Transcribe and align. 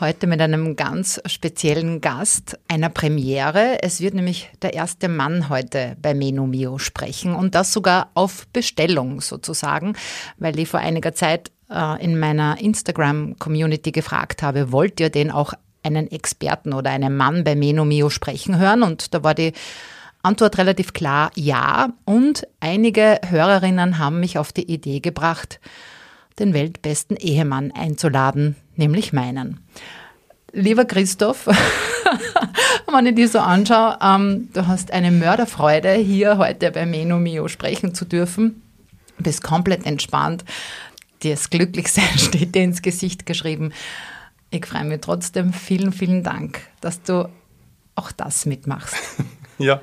Heute 0.00 0.28
mit 0.28 0.40
einem 0.40 0.76
ganz 0.76 1.20
speziellen 1.26 2.00
Gast, 2.00 2.56
einer 2.68 2.88
Premiere. 2.88 3.82
Es 3.82 4.00
wird 4.00 4.14
nämlich 4.14 4.48
der 4.62 4.74
erste 4.74 5.08
Mann 5.08 5.48
heute 5.48 5.96
bei 6.00 6.14
Menu 6.14 6.46
Mio 6.46 6.78
sprechen 6.78 7.34
und 7.34 7.56
das 7.56 7.72
sogar 7.72 8.10
auf 8.14 8.46
Bestellung 8.52 9.20
sozusagen, 9.20 9.96
weil 10.36 10.56
ich 10.60 10.68
vor 10.68 10.78
einiger 10.78 11.14
Zeit 11.14 11.50
äh, 11.68 12.04
in 12.04 12.16
meiner 12.16 12.60
Instagram-Community 12.60 13.90
gefragt 13.90 14.40
habe, 14.44 14.70
wollt 14.70 15.00
ihr 15.00 15.10
denn 15.10 15.32
auch 15.32 15.52
einen 15.82 16.08
Experten 16.12 16.74
oder 16.74 16.90
einen 16.90 17.16
Mann 17.16 17.42
bei 17.42 17.56
Meno 17.56 17.84
Mio 17.84 18.08
sprechen 18.08 18.56
hören? 18.56 18.84
Und 18.84 19.14
da 19.14 19.24
war 19.24 19.34
die 19.34 19.52
Antwort 20.22 20.58
relativ 20.58 20.92
klar, 20.92 21.32
ja. 21.34 21.88
Und 22.04 22.46
einige 22.60 23.20
Hörerinnen 23.26 23.98
haben 23.98 24.20
mich 24.20 24.38
auf 24.38 24.52
die 24.52 24.70
Idee 24.70 25.00
gebracht, 25.00 25.58
den 26.38 26.54
weltbesten 26.54 27.16
Ehemann 27.16 27.72
einzuladen, 27.72 28.56
nämlich 28.76 29.12
meinen. 29.12 29.60
Lieber 30.52 30.84
Christoph, 30.84 31.46
wenn 32.92 33.06
ich 33.06 33.14
dir 33.14 33.28
so 33.28 33.38
anschaue, 33.38 33.98
ähm, 34.02 34.48
du 34.52 34.66
hast 34.66 34.92
eine 34.92 35.10
Mörderfreude, 35.10 35.92
hier 35.92 36.38
heute 36.38 36.70
bei 36.70 36.86
Meno 36.86 37.18
Mio 37.18 37.48
sprechen 37.48 37.94
zu 37.94 38.04
dürfen. 38.04 38.62
Du 39.18 39.24
bist 39.24 39.42
komplett 39.42 39.84
entspannt. 39.84 40.44
Das 41.22 41.50
Glücklichsein 41.50 42.04
steht 42.18 42.54
dir 42.54 42.62
ins 42.62 42.82
Gesicht 42.82 43.26
geschrieben. 43.26 43.72
Ich 44.50 44.64
freue 44.64 44.84
mich 44.84 45.00
trotzdem. 45.00 45.52
Vielen, 45.52 45.92
vielen 45.92 46.22
Dank, 46.22 46.60
dass 46.80 47.02
du 47.02 47.28
auch 47.94 48.12
das 48.12 48.46
mitmachst. 48.46 48.96
Ja, 49.60 49.82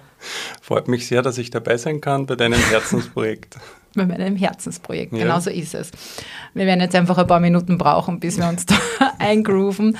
freut 0.61 0.87
mich 0.87 1.05
sehr, 1.05 1.21
dass 1.21 1.37
ich 1.37 1.49
dabei 1.49 1.75
sein 1.75 1.99
kann 1.99 2.25
bei 2.27 2.37
deinem 2.37 2.61
Herzensprojekt. 2.69 3.57
Bei 3.95 4.05
meinem 4.05 4.35
Herzensprojekt. 4.35 5.13
Ja. 5.13 5.19
Genau 5.19 5.39
so 5.39 5.49
ist 5.49 5.73
es. 5.73 5.91
Wir 6.53 6.65
werden 6.65 6.81
jetzt 6.81 6.95
einfach 6.95 7.17
ein 7.17 7.27
paar 7.27 7.39
Minuten 7.39 7.77
brauchen, 7.77 8.19
bis 8.19 8.37
wir 8.37 8.47
uns 8.47 8.65
da 8.65 8.75
eingrooven 9.19 9.97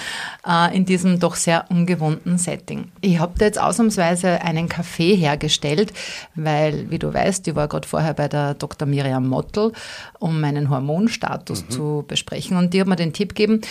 äh, 0.48 0.76
in 0.76 0.86
diesem 0.86 1.20
doch 1.20 1.36
sehr 1.36 1.66
ungewohnten 1.70 2.38
Setting. 2.38 2.92
Ich 3.02 3.20
habe 3.20 3.34
da 3.38 3.46
jetzt 3.46 3.60
ausnahmsweise 3.60 4.42
einen 4.42 4.70
Kaffee 4.70 5.16
hergestellt, 5.16 5.94
weil, 6.36 6.90
wie 6.90 7.00
du 7.00 7.14
weißt, 7.14 7.48
ich 7.48 7.56
war 7.56 7.68
gerade 7.68 7.88
vorher 7.88 8.14
bei 8.14 8.28
der 8.28 8.54
Dr. 8.54 8.88
Miriam 8.88 9.28
Mottl, 9.28 9.72
um 10.20 10.42
meinen 10.42 10.70
Hormonstatus 10.70 11.64
mhm. 11.66 11.70
zu 11.70 12.06
besprechen. 12.08 12.58
Und 12.58 12.74
die 12.74 12.82
hat 12.82 12.88
mir 12.88 12.96
den 12.96 13.14
Tipp 13.14 13.36
gegeben, 13.36 13.62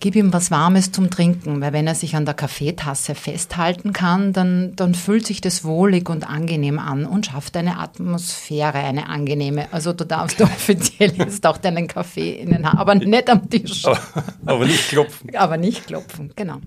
gib 0.00 0.16
ihm 0.16 0.32
was 0.32 0.50
Warmes 0.50 0.92
zum 0.92 1.10
Trinken, 1.10 1.60
weil 1.60 1.72
wenn 1.72 1.86
er 1.86 1.94
sich 1.94 2.16
an 2.16 2.24
der 2.24 2.34
Kaffeetasse 2.34 3.14
festhalten 3.14 3.92
kann, 3.92 4.32
dann, 4.32 4.74
dann 4.76 4.94
fühlt 4.94 5.26
sich 5.26 5.40
das 5.40 5.64
wohlig 5.64 6.08
und 6.08 6.28
angenehm 6.28 6.78
an 6.78 7.06
und 7.06 7.26
schafft 7.26 7.56
eine 7.56 7.78
Atmosphäre, 7.78 8.78
eine 8.78 9.08
angenehme. 9.08 9.71
Also 9.72 9.92
du 9.92 10.04
darfst 10.04 10.40
offiziell 10.42 11.12
jetzt 11.16 11.46
auch 11.46 11.58
deinen 11.58 11.88
Kaffee 11.88 12.32
in 12.32 12.50
den 12.50 12.70
Haar, 12.70 12.78
aber 12.78 12.94
nicht 12.94 13.28
am 13.28 13.48
Tisch. 13.48 13.84
Aber, 13.86 13.98
aber 14.46 14.66
nicht 14.66 14.88
klopfen. 14.88 15.34
aber 15.34 15.56
nicht 15.56 15.86
klopfen, 15.86 16.32
genau. 16.36 16.58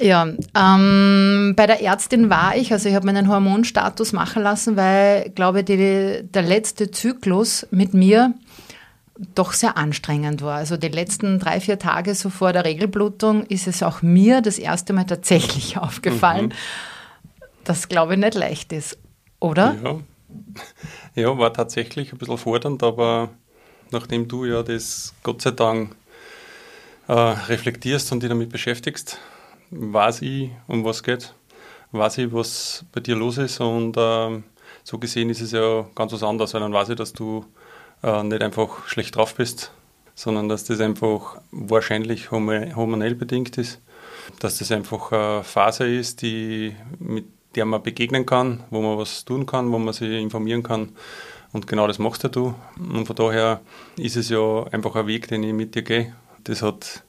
Ja, 0.00 0.28
ähm, 0.54 1.54
bei 1.56 1.66
der 1.66 1.82
Ärztin 1.82 2.28
war 2.28 2.54
ich, 2.54 2.70
also 2.70 2.88
ich 2.88 2.94
habe 2.94 3.06
meinen 3.06 3.28
Hormonstatus 3.28 4.12
machen 4.12 4.42
lassen, 4.42 4.76
weil, 4.76 5.30
glaube 5.30 5.60
ich, 5.60 5.64
der 5.66 6.42
letzte 6.42 6.90
Zyklus 6.90 7.66
mit 7.70 7.94
mir 7.94 8.34
doch 9.34 9.54
sehr 9.54 9.78
anstrengend 9.78 10.42
war. 10.42 10.56
Also 10.56 10.76
die 10.76 10.88
letzten 10.88 11.38
drei, 11.38 11.60
vier 11.60 11.78
Tage 11.78 12.14
so 12.14 12.28
vor 12.28 12.52
der 12.52 12.66
Regelblutung 12.66 13.46
ist 13.46 13.66
es 13.66 13.82
auch 13.82 14.02
mir 14.02 14.42
das 14.42 14.58
erste 14.58 14.92
Mal 14.92 15.04
tatsächlich 15.04 15.78
aufgefallen, 15.78 16.46
mhm. 16.46 16.52
dass, 17.64 17.88
glaube 17.88 18.14
ich, 18.14 18.20
nicht 18.20 18.34
leicht 18.34 18.72
ist, 18.72 18.98
oder? 19.40 19.76
Ja. 19.82 19.96
Ja, 21.14 21.36
war 21.38 21.52
tatsächlich 21.52 22.12
ein 22.12 22.18
bisschen 22.18 22.38
fordernd, 22.38 22.82
aber 22.82 23.30
nachdem 23.90 24.28
du 24.28 24.44
ja 24.44 24.62
das 24.62 25.14
Gott 25.22 25.42
sei 25.42 25.52
Dank 25.52 25.96
äh, 27.08 27.12
reflektierst 27.12 28.12
und 28.12 28.22
dich 28.22 28.28
damit 28.28 28.50
beschäftigst, 28.50 29.18
weiß 29.70 30.22
ich, 30.22 30.50
um 30.66 30.84
was 30.84 31.02
geht, 31.02 31.34
weiß 31.92 32.18
ich, 32.18 32.32
was 32.32 32.84
bei 32.92 33.00
dir 33.00 33.16
los 33.16 33.38
ist 33.38 33.60
und 33.60 33.96
äh, 33.96 34.42
so 34.84 34.98
gesehen 34.98 35.30
ist 35.30 35.40
es 35.40 35.52
ja 35.52 35.86
ganz 35.94 36.12
was 36.12 36.22
anderes, 36.22 36.54
weil 36.54 36.60
dann 36.60 36.72
weiß 36.72 36.90
ich, 36.90 36.96
dass 36.96 37.12
du 37.12 37.44
äh, 38.02 38.22
nicht 38.22 38.42
einfach 38.42 38.86
schlecht 38.86 39.16
drauf 39.16 39.34
bist, 39.34 39.72
sondern 40.14 40.48
dass 40.48 40.64
das 40.64 40.80
einfach 40.80 41.40
wahrscheinlich 41.50 42.30
hormonell 42.30 43.14
bedingt 43.14 43.58
ist, 43.58 43.80
dass 44.40 44.58
das 44.58 44.72
einfach 44.72 45.12
eine 45.12 45.44
Phase 45.44 45.86
ist, 45.86 46.22
die 46.22 46.74
mit 46.98 47.26
der 47.56 47.64
man 47.64 47.82
begegnen 47.82 48.26
kann, 48.26 48.62
wo 48.70 48.80
man 48.80 48.98
was 48.98 49.24
tun 49.24 49.46
kann, 49.46 49.72
wo 49.72 49.78
man 49.78 49.94
sich 49.94 50.10
informieren 50.10 50.62
kann. 50.62 50.90
Und 51.52 51.66
genau 51.66 51.86
das 51.86 51.98
machst 51.98 52.24
du. 52.36 52.54
Und 52.78 53.06
von 53.06 53.16
daher 53.16 53.60
ist 53.96 54.16
es 54.16 54.28
ja 54.28 54.64
einfach 54.64 54.94
ein 54.94 55.06
Weg, 55.06 55.28
den 55.28 55.42
ich 55.42 55.52
mit 55.52 55.74
dir 55.74 55.82
gehe. 55.82 56.14
Das 56.44 56.62
hat, 56.62 57.02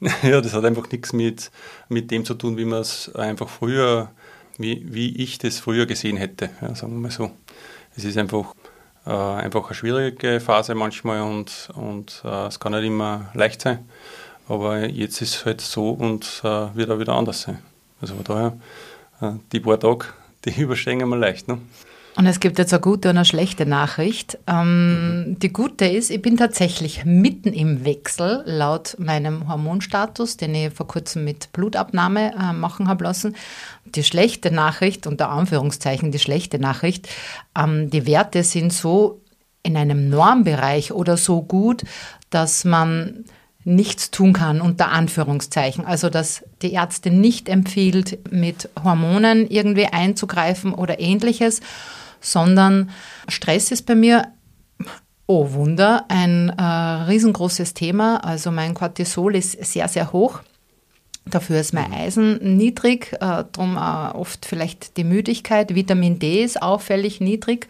ja, 0.22 0.40
das 0.40 0.52
hat 0.52 0.64
einfach 0.64 0.90
nichts 0.90 1.12
mit, 1.12 1.50
mit 1.88 2.10
dem 2.10 2.24
zu 2.24 2.34
tun, 2.34 2.56
wie 2.56 2.64
man 2.64 2.80
es 2.80 3.14
einfach 3.14 3.48
früher, 3.48 4.10
wie, 4.58 4.84
wie 4.92 5.16
ich 5.16 5.38
das 5.38 5.58
früher 5.58 5.86
gesehen 5.86 6.16
hätte, 6.16 6.50
ja, 6.60 6.74
sagen 6.74 6.92
wir 6.92 7.00
mal 7.00 7.10
so. 7.10 7.30
Es 7.96 8.04
ist 8.04 8.18
einfach, 8.18 8.54
äh, 9.06 9.10
einfach 9.10 9.66
eine 9.66 9.74
schwierige 9.74 10.40
Phase 10.40 10.74
manchmal 10.74 11.22
und, 11.22 11.70
und 11.74 12.22
äh, 12.24 12.46
es 12.46 12.60
kann 12.60 12.72
nicht 12.72 12.84
immer 12.84 13.30
leicht 13.34 13.62
sein. 13.62 13.88
Aber 14.48 14.84
jetzt 14.86 15.22
ist 15.22 15.36
es 15.36 15.44
halt 15.46 15.60
so 15.60 15.90
und 15.90 16.42
äh, 16.44 16.74
wird 16.74 16.90
auch 16.90 16.98
wieder 16.98 17.14
anders 17.14 17.42
sein. 17.42 17.60
Also 18.00 18.14
von 18.14 18.24
daher 18.24 18.56
die 19.52 19.60
paar 19.60 19.80
Tage, 19.80 20.06
die 20.44 20.50
überstehen 20.60 21.06
wir 21.08 21.16
leicht. 21.16 21.48
Ne? 21.48 21.58
Und 22.16 22.26
es 22.26 22.40
gibt 22.40 22.58
jetzt 22.58 22.72
eine 22.72 22.80
gute 22.80 23.08
und 23.10 23.16
eine 23.16 23.24
schlechte 23.24 23.66
Nachricht. 23.66 24.38
Ähm, 24.46 25.30
mhm. 25.30 25.38
Die 25.38 25.52
gute 25.52 25.86
ist, 25.86 26.10
ich 26.10 26.20
bin 26.20 26.36
tatsächlich 26.36 27.04
mitten 27.04 27.52
im 27.52 27.84
Wechsel 27.84 28.42
laut 28.46 28.96
meinem 28.98 29.48
Hormonstatus, 29.48 30.36
den 30.36 30.54
ich 30.54 30.72
vor 30.72 30.86
kurzem 30.88 31.24
mit 31.24 31.52
Blutabnahme 31.52 32.32
äh, 32.34 32.52
machen 32.52 32.88
habe 32.88 33.04
lassen. 33.04 33.36
Die 33.84 34.04
schlechte 34.04 34.50
Nachricht, 34.50 35.06
unter 35.06 35.30
Anführungszeichen 35.30 36.10
die 36.10 36.18
schlechte 36.18 36.58
Nachricht, 36.58 37.08
ähm, 37.56 37.90
die 37.90 38.06
Werte 38.06 38.42
sind 38.42 38.72
so 38.72 39.20
in 39.62 39.76
einem 39.76 40.08
Normbereich 40.08 40.92
oder 40.92 41.16
so 41.16 41.42
gut, 41.42 41.84
dass 42.30 42.64
man 42.64 43.24
nichts 43.64 44.10
tun 44.10 44.32
kann, 44.32 44.60
unter 44.60 44.90
Anführungszeichen. 44.90 45.84
Also, 45.84 46.08
dass 46.08 46.44
die 46.62 46.74
Ärztin 46.74 47.20
nicht 47.20 47.48
empfiehlt, 47.48 48.32
mit 48.32 48.68
Hormonen 48.82 49.50
irgendwie 49.50 49.86
einzugreifen 49.86 50.72
oder 50.72 51.00
ähnliches, 51.00 51.60
sondern 52.20 52.90
Stress 53.28 53.70
ist 53.70 53.86
bei 53.86 53.94
mir, 53.94 54.28
oh 55.26 55.52
Wunder, 55.52 56.06
ein 56.08 56.48
äh, 56.48 56.62
riesengroßes 56.62 57.74
Thema. 57.74 58.24
Also 58.24 58.50
mein 58.50 58.74
Cortisol 58.74 59.36
ist 59.36 59.64
sehr, 59.64 59.88
sehr 59.88 60.12
hoch. 60.12 60.40
Dafür 61.26 61.60
ist 61.60 61.72
mein 61.72 61.92
Eisen 61.92 62.56
niedrig, 62.56 63.12
äh, 63.12 63.44
darum 63.52 63.76
äh, 63.76 64.16
oft 64.16 64.44
vielleicht 64.44 64.96
die 64.96 65.04
Müdigkeit. 65.04 65.74
Vitamin 65.74 66.18
D 66.18 66.42
ist 66.42 66.60
auffällig 66.60 67.20
niedrig, 67.20 67.68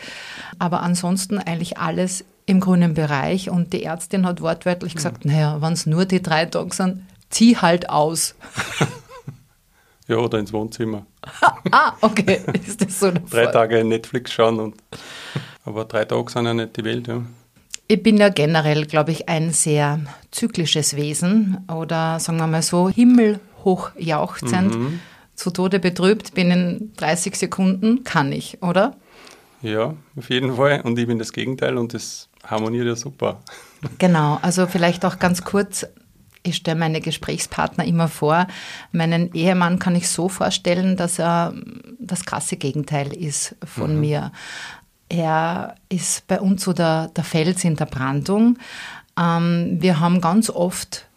aber 0.58 0.80
ansonsten 0.82 1.38
eigentlich 1.38 1.76
alles 1.76 2.24
im 2.50 2.60
grünen 2.60 2.94
Bereich 2.94 3.48
und 3.48 3.72
die 3.72 3.84
Ärztin 3.84 4.26
hat 4.26 4.40
wortwörtlich 4.40 4.94
gesagt, 4.94 5.24
mhm. 5.24 5.32
naja, 5.32 5.62
wenn 5.62 5.72
es 5.72 5.86
nur 5.86 6.04
die 6.04 6.20
drei 6.20 6.44
Tage 6.46 6.74
sind, 6.74 7.06
zieh 7.30 7.56
halt 7.56 7.88
aus. 7.88 8.34
ja, 10.08 10.16
oder 10.16 10.38
ins 10.38 10.52
Wohnzimmer. 10.52 11.06
ah, 11.70 11.92
okay, 12.00 12.40
ist 12.66 12.80
das 12.80 12.98
so? 12.98 13.12
drei 13.30 13.46
Tage 13.46 13.84
Netflix 13.84 14.32
schauen 14.32 14.58
und 14.58 14.74
aber 15.64 15.84
drei 15.84 16.04
Tage 16.04 16.30
sind 16.30 16.46
ja 16.46 16.54
nicht 16.54 16.76
die 16.76 16.84
Welt, 16.84 17.06
ja. 17.06 17.22
Ich 17.86 18.02
bin 18.02 18.18
ja 18.18 18.28
generell, 18.28 18.86
glaube 18.86 19.10
ich, 19.12 19.28
ein 19.28 19.52
sehr 19.52 20.00
zyklisches 20.30 20.94
Wesen 20.96 21.58
oder 21.72 22.20
sagen 22.20 22.38
wir 22.38 22.46
mal 22.46 22.62
so 22.62 22.88
himmelhoch 22.88 23.90
jauchzend, 23.98 24.76
mhm. 24.76 25.00
zu 25.34 25.50
Tode 25.50 25.80
betrübt, 25.80 26.34
binnen 26.34 26.92
30 26.96 27.34
Sekunden 27.36 28.04
kann 28.04 28.30
ich, 28.32 28.62
oder? 28.62 28.96
Ja, 29.62 29.94
auf 30.16 30.30
jeden 30.30 30.56
Fall. 30.56 30.80
Und 30.82 30.98
ich 30.98 31.06
bin 31.06 31.18
das 31.18 31.32
Gegenteil 31.32 31.76
und 31.76 31.94
das 31.94 32.28
harmoniert 32.44 32.86
ja 32.86 32.96
super. 32.96 33.40
Genau, 33.98 34.38
also 34.42 34.66
vielleicht 34.66 35.04
auch 35.04 35.18
ganz 35.18 35.44
kurz. 35.44 35.86
Ich 36.42 36.56
stelle 36.56 36.78
meine 36.78 37.02
Gesprächspartner 37.02 37.84
immer 37.84 38.08
vor. 38.08 38.46
Meinen 38.92 39.32
Ehemann 39.34 39.78
kann 39.78 39.94
ich 39.94 40.08
so 40.08 40.30
vorstellen, 40.30 40.96
dass 40.96 41.18
er 41.18 41.54
das 41.98 42.24
krasse 42.24 42.56
Gegenteil 42.56 43.12
ist 43.14 43.56
von 43.62 43.94
mhm. 43.94 44.00
mir. 44.00 44.32
Er 45.10 45.74
ist 45.90 46.26
bei 46.28 46.40
uns 46.40 46.64
so 46.64 46.72
der, 46.72 47.08
der 47.08 47.24
Fels 47.24 47.64
in 47.64 47.76
der 47.76 47.86
Brandung. 47.86 48.58
Ähm, 49.18 49.76
wir 49.80 50.00
haben 50.00 50.22
ganz 50.22 50.48
oft 50.48 51.09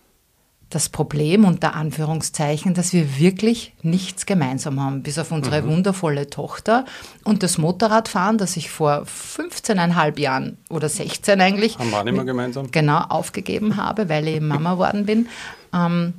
das 0.73 0.89
Problem 0.89 1.45
unter 1.45 1.75
Anführungszeichen, 1.75 2.73
dass 2.73 2.93
wir 2.93 3.19
wirklich 3.19 3.73
nichts 3.81 4.25
gemeinsam 4.25 4.79
haben, 4.79 5.03
bis 5.03 5.19
auf 5.19 5.31
unsere 5.31 5.61
mhm. 5.61 5.67
wundervolle 5.67 6.29
Tochter 6.29 6.85
und 7.23 7.43
das 7.43 7.57
Motorradfahren, 7.57 8.37
das 8.37 8.57
ich 8.57 8.69
vor 8.69 9.03
15,5 9.03 10.19
Jahren 10.19 10.57
oder 10.69 10.89
16 10.89 11.39
eigentlich 11.41 11.77
haben 11.77 11.91
wir 11.91 12.03
nicht 12.03 12.15
mehr 12.15 12.25
gemeinsam. 12.25 12.71
genau 12.71 12.99
aufgegeben 12.99 13.77
habe, 13.77 14.09
weil 14.09 14.27
ich 14.27 14.41
Mama 14.41 14.73
geworden 14.73 15.05
bin. 15.05 15.27
Ähm, 15.73 16.13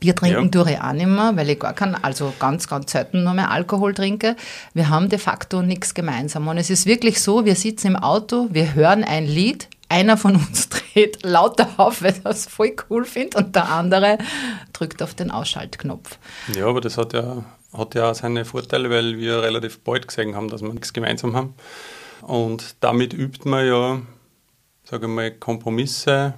Bier 0.00 0.16
trinken 0.16 0.44
ja. 0.44 0.50
tue 0.50 0.72
ich 0.72 0.80
auch 0.80 0.92
nicht 0.92 1.06
mehr, 1.06 1.36
weil 1.36 1.50
ich 1.50 1.58
gar 1.58 1.74
keinen, 1.74 1.94
also 1.94 2.32
ganz, 2.38 2.66
ganz 2.66 2.90
selten 2.90 3.22
nur 3.22 3.34
mehr 3.34 3.50
Alkohol 3.50 3.94
trinke. 3.94 4.34
Wir 4.72 4.88
haben 4.88 5.10
de 5.10 5.18
facto 5.18 5.62
nichts 5.62 5.94
gemeinsam. 5.94 6.48
Und 6.48 6.56
es 6.56 6.70
ist 6.70 6.86
wirklich 6.86 7.20
so, 7.20 7.44
wir 7.44 7.54
sitzen 7.54 7.88
im 7.88 7.96
Auto, 7.96 8.48
wir 8.50 8.74
hören 8.74 9.04
ein 9.04 9.26
Lied, 9.26 9.68
einer 9.90 10.16
von 10.16 10.36
uns 10.36 10.68
dreht 10.94 11.22
lauter 11.22 11.68
auf, 11.76 12.02
weil 12.02 12.14
er 12.24 12.30
es 12.30 12.46
voll 12.46 12.74
cool 12.88 13.04
findet 13.04 13.36
und 13.36 13.54
der 13.54 13.70
andere 13.70 14.18
drückt 14.72 15.02
auf 15.02 15.14
den 15.14 15.30
Ausschaltknopf. 15.30 16.18
Ja, 16.54 16.66
aber 16.66 16.80
das 16.80 16.96
hat 16.96 17.12
ja, 17.12 17.44
hat 17.76 17.94
ja 17.94 18.14
seine 18.14 18.44
Vorteile, 18.44 18.88
weil 18.88 19.18
wir 19.18 19.42
relativ 19.42 19.80
bald 19.80 20.08
gesehen 20.08 20.34
haben, 20.34 20.48
dass 20.48 20.62
wir 20.62 20.72
nichts 20.72 20.92
gemeinsam 20.92 21.36
haben. 21.36 21.54
Und 22.22 22.76
damit 22.80 23.12
übt 23.12 23.48
man 23.48 23.66
ja, 23.66 24.00
sage 24.84 25.06
ich 25.06 25.12
mal, 25.12 25.30
Kompromisse. 25.30 26.34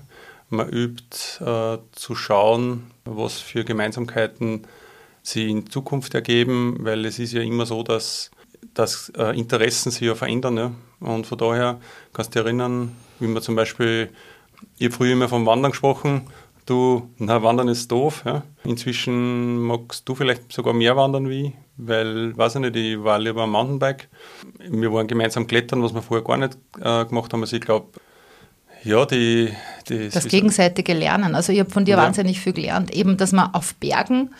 Man 0.49 0.69
übt 0.69 1.17
äh, 1.41 1.79
zu 1.93 2.15
schauen, 2.15 2.91
was 3.05 3.41
für 3.41 3.65
Gemeinsamkeiten 3.65 4.67
sie 5.23 5.49
in 5.51 5.71
Zukunft 5.71 6.15
ergeben, 6.15 6.77
weil 6.81 7.07
es 7.07 7.19
ist 7.19 7.33
ja 7.33 7.41
immer 7.41 7.65
so, 7.65 7.83
dass, 7.83 8.31
dass 8.75 9.11
äh, 9.17 9.39
Interessen 9.39 9.91
sich 9.91 10.03
ja 10.03 10.15
verändern. 10.15 10.57
Ja? 10.59 10.73
Und 11.01 11.27
von 11.27 11.39
daher 11.39 11.81
kannst 12.13 12.35
du 12.35 12.39
dich 12.39 12.47
erinnern, 12.47 12.95
wie 13.23 13.29
man 13.29 13.43
zum 13.43 13.57
Beispiel, 13.57 14.11
ich 14.79 14.87
habe 14.87 14.95
früher 14.95 15.13
immer 15.13 15.29
vom 15.29 15.47
Wandern 15.47 15.71
gesprochen, 15.71 16.29
du, 16.67 17.09
na, 17.19 17.43
Wandern 17.43 17.69
ist 17.69 17.91
doof. 17.91 18.23
Ja? 18.25 18.43
Inzwischen 18.65 19.59
magst 19.59 20.09
du 20.09 20.15
vielleicht 20.15 20.53
sogar 20.53 20.75
mehr 20.75 20.97
wandern 20.97 21.29
wie 21.29 21.47
ich, 21.47 21.53
weil, 21.77 22.37
weiß 22.37 22.57
ich 22.57 22.61
nicht, 22.61 22.77
ich 22.77 23.03
war 23.03 23.19
lieber 23.19 23.43
am 23.43 23.53
Mountainbike. 23.53 24.09
Wir 24.69 24.93
waren 24.93 25.07
gemeinsam 25.07 25.47
klettern, 25.47 25.83
was 25.83 25.95
wir 25.95 26.03
vorher 26.03 26.25
gar 26.25 26.37
nicht 26.37 26.57
äh, 26.81 27.05
gemacht 27.05 27.33
haben. 27.33 27.41
Also 27.41 27.57
ich 27.57 27.63
glaube, 27.63 27.89
ja, 28.85 29.07
die, 29.07 29.53
die 29.89 30.09
das 30.09 30.27
gegenseitige 30.27 30.93
Lernen. 30.93 31.35
Also 31.35 31.53
ich 31.53 31.61
habe 31.61 31.71
von 31.71 31.85
dir 31.85 31.97
ja. 31.97 32.03
wahnsinnig 32.03 32.41
viel 32.41 32.53
gelernt, 32.53 32.93
eben, 32.93 33.17
dass 33.17 33.33
man 33.33 33.55
auf 33.55 33.75
Bergen 33.77 34.31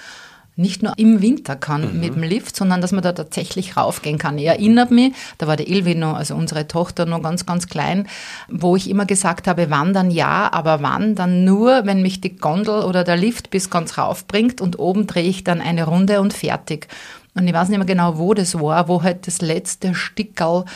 nicht 0.57 0.83
nur 0.83 0.93
im 0.99 1.23
Winter 1.23 1.57
kann 1.57 1.95
mhm. 1.95 2.01
mit 2.01 2.15
dem 2.15 2.23
Lift, 2.23 2.57
sondern 2.57 2.81
dass 2.81 2.93
man 2.93 3.03
da 3.03 3.13
tatsächlich 3.13 3.77
raufgehen 3.77 4.19
kann. 4.19 4.39
Ich 4.39 4.47
erinnere 4.47 4.93
mich, 4.93 5.15
da 5.39 5.47
war 5.47 5.57
der 5.57 5.69
Ilvi 5.69 5.95
noch, 5.95 6.17
also 6.17 6.35
unsere 6.35 6.69
Tochter 6.69 7.07
noch 7.07 7.23
ganz, 7.23 7.47
ganz 7.47 7.69
klein, 7.69 8.07
wo 8.49 8.77
ich 8.77 8.91
immer 8.91 9.07
gesagt 9.07 9.49
habe, 9.49 9.71
wandern 9.71 10.11
ja, 10.11 10.53
aber 10.53 10.83
wandern 10.83 11.45
nur, 11.45 11.87
wenn 11.87 12.03
mich 12.03 12.21
die 12.21 12.37
Gondel 12.37 12.83
oder 12.83 13.03
der 13.05 13.17
Lift 13.17 13.51
bis 13.51 13.71
ganz 13.71 13.97
rauf 13.97 14.27
bringt 14.27 14.61
und 14.61 14.79
oben 14.79 15.07
drehe 15.07 15.29
ich 15.29 15.43
dann 15.45 15.61
eine 15.61 15.85
Runde 15.85 16.21
und 16.21 16.35
fertig. 16.35 16.89
Und 17.35 17.49
ich 17.49 17.55
weiß 17.55 17.71
nicht 17.71 17.79
mehr 17.79 17.87
genau, 17.87 18.19
wo 18.19 18.35
das 18.35 18.55
war, 18.55 18.89
wo 18.89 19.03
halt 19.03 19.27
das 19.27 19.41
letzte 19.41 19.95
Stickerl 19.95 20.67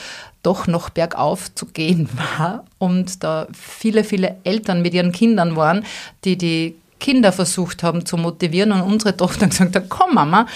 doch 0.43 0.67
noch 0.67 0.91
bergauf 0.91 1.55
zu 1.55 1.67
gehen 1.67 2.09
war 2.39 2.65
und 2.79 3.23
da 3.25 3.47
viele, 3.53 4.05
viele 4.05 4.37
Eltern 4.45 4.81
mit 4.81 4.95
ihren 4.95 5.13
Kindern 5.13 5.57
waren, 5.57 5.85
die 6.25 6.39
die 6.39 6.77
Kinder 6.99 7.33
versucht 7.33 7.83
haben 7.83 8.07
zu 8.07 8.17
motivieren 8.17 8.73
und 8.73 8.83
unsere 8.83 9.17
Tochter 9.17 9.47
gesagt 9.49 9.77
hat, 9.77 9.89
komm 9.89 10.15
Mama, 10.15 10.47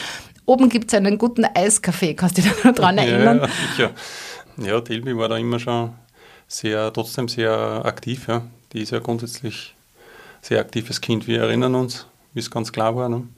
oben 0.46 0.68
gibt 0.68 0.92
es 0.92 0.96
einen 0.96 1.18
guten 1.18 1.44
Eiskaffee, 1.44 2.14
kannst 2.14 2.38
du 2.38 2.42
dich 2.42 2.52
da 2.62 2.68
noch 2.68 2.74
dran 2.74 2.98
erinnern? 2.98 3.40
Ja, 3.40 3.48
sicher. 3.70 3.90
Ja, 4.56 4.80
Tilby 4.80 5.16
war 5.16 5.28
da 5.28 5.36
immer 5.36 5.58
schon 5.58 5.92
sehr, 6.48 6.92
trotzdem 6.92 7.28
sehr 7.28 7.82
aktiv, 7.84 8.26
ja. 8.28 8.42
Die 8.72 8.82
ist 8.82 8.92
ja 8.92 8.98
grundsätzlich 8.98 9.74
sehr 10.42 10.60
aktives 10.60 11.00
Kind. 11.00 11.26
Wir 11.26 11.42
erinnern 11.42 11.74
uns, 11.74 12.06
wie 12.34 12.40
es 12.40 12.50
ganz 12.50 12.72
klar 12.72 12.94
war. 12.96 13.08
Ne? 13.08 13.28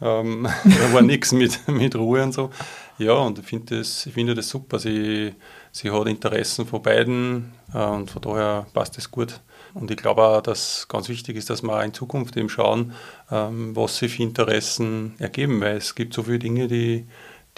Ähm, 0.00 0.48
da 0.64 0.92
war 0.92 1.02
nichts 1.02 1.32
mit, 1.32 1.66
mit 1.68 1.94
Ruhe 1.96 2.22
und 2.22 2.32
so. 2.32 2.50
Ja, 2.98 3.12
und 3.14 3.38
ich 3.38 3.46
finde 3.46 3.78
das, 3.78 4.08
find 4.12 4.36
das 4.36 4.48
super. 4.48 4.78
Sie, 4.78 5.34
sie 5.72 5.90
hat 5.90 6.06
Interessen 6.06 6.66
von 6.66 6.82
beiden 6.82 7.52
äh, 7.72 7.78
und 7.78 8.10
von 8.10 8.22
daher 8.22 8.66
passt 8.72 8.96
das 8.96 9.10
gut. 9.10 9.40
Und 9.74 9.90
ich 9.90 9.96
glaube 9.96 10.22
auch, 10.22 10.40
dass 10.40 10.86
ganz 10.88 11.08
wichtig 11.08 11.36
ist, 11.36 11.50
dass 11.50 11.62
wir 11.62 11.76
auch 11.76 11.82
in 11.82 11.94
Zukunft 11.94 12.36
eben 12.36 12.48
schauen, 12.48 12.92
ähm, 13.30 13.74
was 13.76 13.98
sich 13.98 14.16
für 14.16 14.22
Interessen 14.22 15.14
ergeben, 15.18 15.60
weil 15.60 15.76
es 15.76 15.94
gibt 15.94 16.14
so 16.14 16.24
viele 16.24 16.38
Dinge, 16.38 16.68
die, 16.68 17.06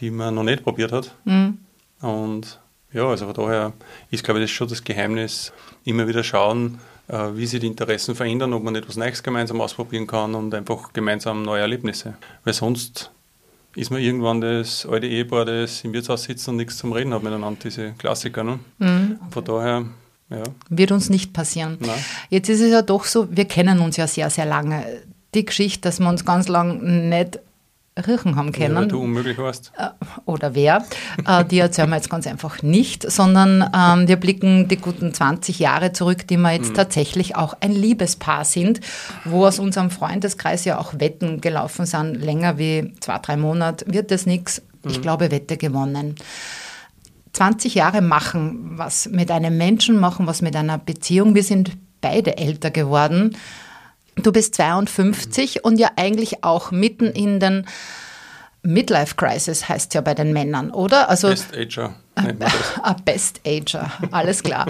die 0.00 0.10
man 0.10 0.34
noch 0.34 0.42
nicht 0.42 0.62
probiert 0.62 0.92
hat. 0.92 1.14
Mhm. 1.24 1.58
Und 2.00 2.60
ja, 2.92 3.06
also 3.06 3.26
von 3.26 3.34
daher 3.34 3.72
ist, 4.10 4.24
glaube 4.24 4.40
ich, 4.40 4.44
das 4.44 4.50
schon 4.50 4.68
das 4.68 4.84
Geheimnis, 4.84 5.52
immer 5.84 6.06
wieder 6.06 6.22
schauen, 6.22 6.78
äh, 7.08 7.28
wie 7.34 7.46
sich 7.46 7.60
die 7.60 7.66
Interessen 7.66 8.14
verändern, 8.14 8.52
ob 8.52 8.62
man 8.62 8.74
etwas 8.74 8.96
Neues 8.96 9.22
gemeinsam 9.22 9.60
ausprobieren 9.60 10.06
kann 10.06 10.34
und 10.34 10.54
einfach 10.54 10.92
gemeinsam 10.92 11.42
neue 11.42 11.62
Erlebnisse. 11.62 12.14
Weil 12.44 12.54
sonst 12.54 13.10
ist 13.74 13.90
man 13.90 14.00
irgendwann 14.00 14.40
das 14.40 14.84
alte 14.86 15.06
Ehepaar, 15.06 15.46
das 15.46 15.82
im 15.84 15.92
Wirtshaus 15.92 16.24
sitzt 16.24 16.46
und 16.48 16.56
nichts 16.56 16.76
zum 16.76 16.92
Reden 16.92 17.14
hat 17.14 17.22
miteinander, 17.22 17.58
diese 17.62 17.92
Klassiker. 17.92 18.44
Ne? 18.44 18.58
Mhm. 18.78 19.18
Von 19.30 19.44
daher 19.44 19.84
ja. 20.32 20.44
Wird 20.68 20.92
uns 20.92 21.10
nicht 21.10 21.32
passieren. 21.32 21.78
Nein. 21.80 21.90
Jetzt 22.30 22.48
ist 22.48 22.60
es 22.60 22.70
ja 22.70 22.82
doch 22.82 23.04
so, 23.04 23.28
wir 23.30 23.44
kennen 23.44 23.80
uns 23.80 23.96
ja 23.96 24.06
sehr, 24.06 24.30
sehr 24.30 24.46
lange. 24.46 24.84
Die 25.34 25.44
Geschichte, 25.44 25.82
dass 25.82 26.00
wir 26.00 26.08
uns 26.08 26.24
ganz 26.24 26.48
lange 26.48 26.74
nicht 26.74 27.38
riechen 28.06 28.36
haben 28.36 28.52
können. 28.52 28.74
Ja, 28.74 28.84
du 28.86 29.02
unmöglich 29.02 29.36
warst. 29.36 29.72
Äh, 29.76 29.88
oder 30.24 30.54
wer. 30.54 30.84
Äh, 31.26 31.44
die 31.44 31.58
erzählen 31.58 31.90
wir 31.90 31.96
jetzt 31.96 32.08
ganz 32.08 32.26
einfach 32.26 32.62
nicht, 32.62 33.10
sondern 33.10 33.70
ähm, 33.76 34.08
wir 34.08 34.16
blicken 34.16 34.68
die 34.68 34.78
guten 34.78 35.12
20 35.12 35.58
Jahre 35.58 35.92
zurück, 35.92 36.26
die 36.26 36.38
wir 36.38 36.52
jetzt 36.52 36.70
mhm. 36.70 36.74
tatsächlich 36.74 37.36
auch 37.36 37.54
ein 37.60 37.72
Liebespaar 37.72 38.44
sind, 38.44 38.80
wo 39.24 39.46
aus 39.46 39.58
unserem 39.58 39.90
Freundeskreis 39.90 40.64
ja 40.64 40.78
auch 40.78 40.94
Wetten 40.98 41.40
gelaufen 41.40 41.84
sind, 41.84 42.14
länger 42.14 42.56
wie 42.56 42.92
zwei, 43.00 43.18
drei 43.18 43.36
Monate. 43.36 43.84
Wird 43.86 44.10
das 44.10 44.24
nichts? 44.24 44.62
Ich 44.84 44.98
mhm. 44.98 45.02
glaube, 45.02 45.30
Wette 45.30 45.58
gewonnen. 45.58 46.16
20 47.32 47.74
Jahre 47.74 48.02
machen 48.02 48.78
was 48.78 49.08
mit 49.08 49.30
einem 49.30 49.56
Menschen, 49.56 49.98
machen 49.98 50.26
was 50.26 50.42
mit 50.42 50.54
einer 50.56 50.78
Beziehung. 50.78 51.34
Wir 51.34 51.42
sind 51.44 51.72
beide 52.00 52.36
älter 52.36 52.70
geworden. 52.70 53.36
Du 54.16 54.32
bist 54.32 54.54
52 54.56 55.64
und 55.64 55.78
ja 55.78 55.90
eigentlich 55.96 56.44
auch 56.44 56.70
mitten 56.70 57.06
in 57.06 57.40
den 57.40 57.64
Midlife 58.62 59.16
Crisis 59.16 59.68
heißt 59.68 59.94
ja 59.94 60.00
bei 60.02 60.14
den 60.14 60.32
Männern, 60.32 60.70
oder? 60.70 61.08
Also 61.08 61.28
Best 61.28 61.56
Ager. 61.56 61.94
Ah, 62.82 62.94
Best 63.04 63.40
Ager, 63.46 63.90
alles 64.10 64.42
klar. 64.42 64.66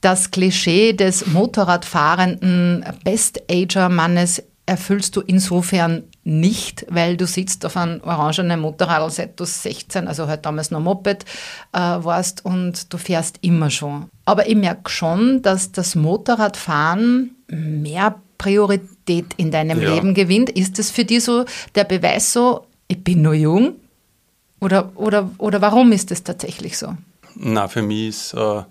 Das 0.00 0.30
Klischee 0.30 0.92
des 0.92 1.26
Motorradfahrenden 1.26 2.84
Best 3.04 3.42
Ager 3.50 3.88
Mannes 3.88 4.42
erfüllst 4.66 5.14
du 5.16 5.20
insofern 5.20 6.04
nicht, 6.22 6.86
weil 6.88 7.16
du 7.16 7.26
sitzt 7.26 7.66
auf 7.66 7.76
einem 7.76 8.00
orangenen 8.02 8.60
Motorrad, 8.60 9.12
seit 9.12 9.38
du 9.38 9.44
16, 9.44 10.08
also 10.08 10.26
halt 10.26 10.46
damals 10.46 10.70
noch 10.70 10.80
Moped 10.80 11.24
äh, 11.72 11.78
warst 11.78 12.44
und 12.44 12.92
du 12.92 12.96
fährst 12.96 13.38
immer 13.42 13.70
schon. 13.70 14.06
Aber 14.24 14.48
ich 14.48 14.56
merke 14.56 14.90
schon, 14.90 15.42
dass 15.42 15.72
das 15.72 15.94
Motorradfahren 15.94 17.36
mehr 17.48 18.20
Priorität 18.38 19.34
in 19.36 19.50
deinem 19.50 19.80
ja. 19.82 19.94
Leben 19.94 20.14
gewinnt. 20.14 20.50
Ist 20.50 20.78
das 20.78 20.90
für 20.90 21.04
dich 21.04 21.24
so 21.24 21.44
der 21.74 21.84
Beweis 21.84 22.32
so, 22.32 22.66
ich 22.88 23.02
bin 23.02 23.22
nur 23.22 23.34
jung? 23.34 23.74
Oder, 24.60 24.92
oder, 24.94 25.30
oder 25.38 25.60
warum 25.60 25.92
ist 25.92 26.10
das 26.10 26.22
tatsächlich 26.22 26.78
so? 26.78 26.96
Na, 27.34 27.68
für 27.68 27.82
mich 27.82 28.08
ist 28.08 28.34
äh, 28.34 28.62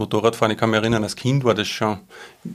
Motorradfahren, 0.00 0.50
ich 0.52 0.58
kann 0.58 0.70
mich 0.70 0.80
erinnern, 0.80 1.02
als 1.02 1.14
Kind 1.14 1.44
war 1.44 1.52
das 1.52 1.68
schon. 1.68 1.98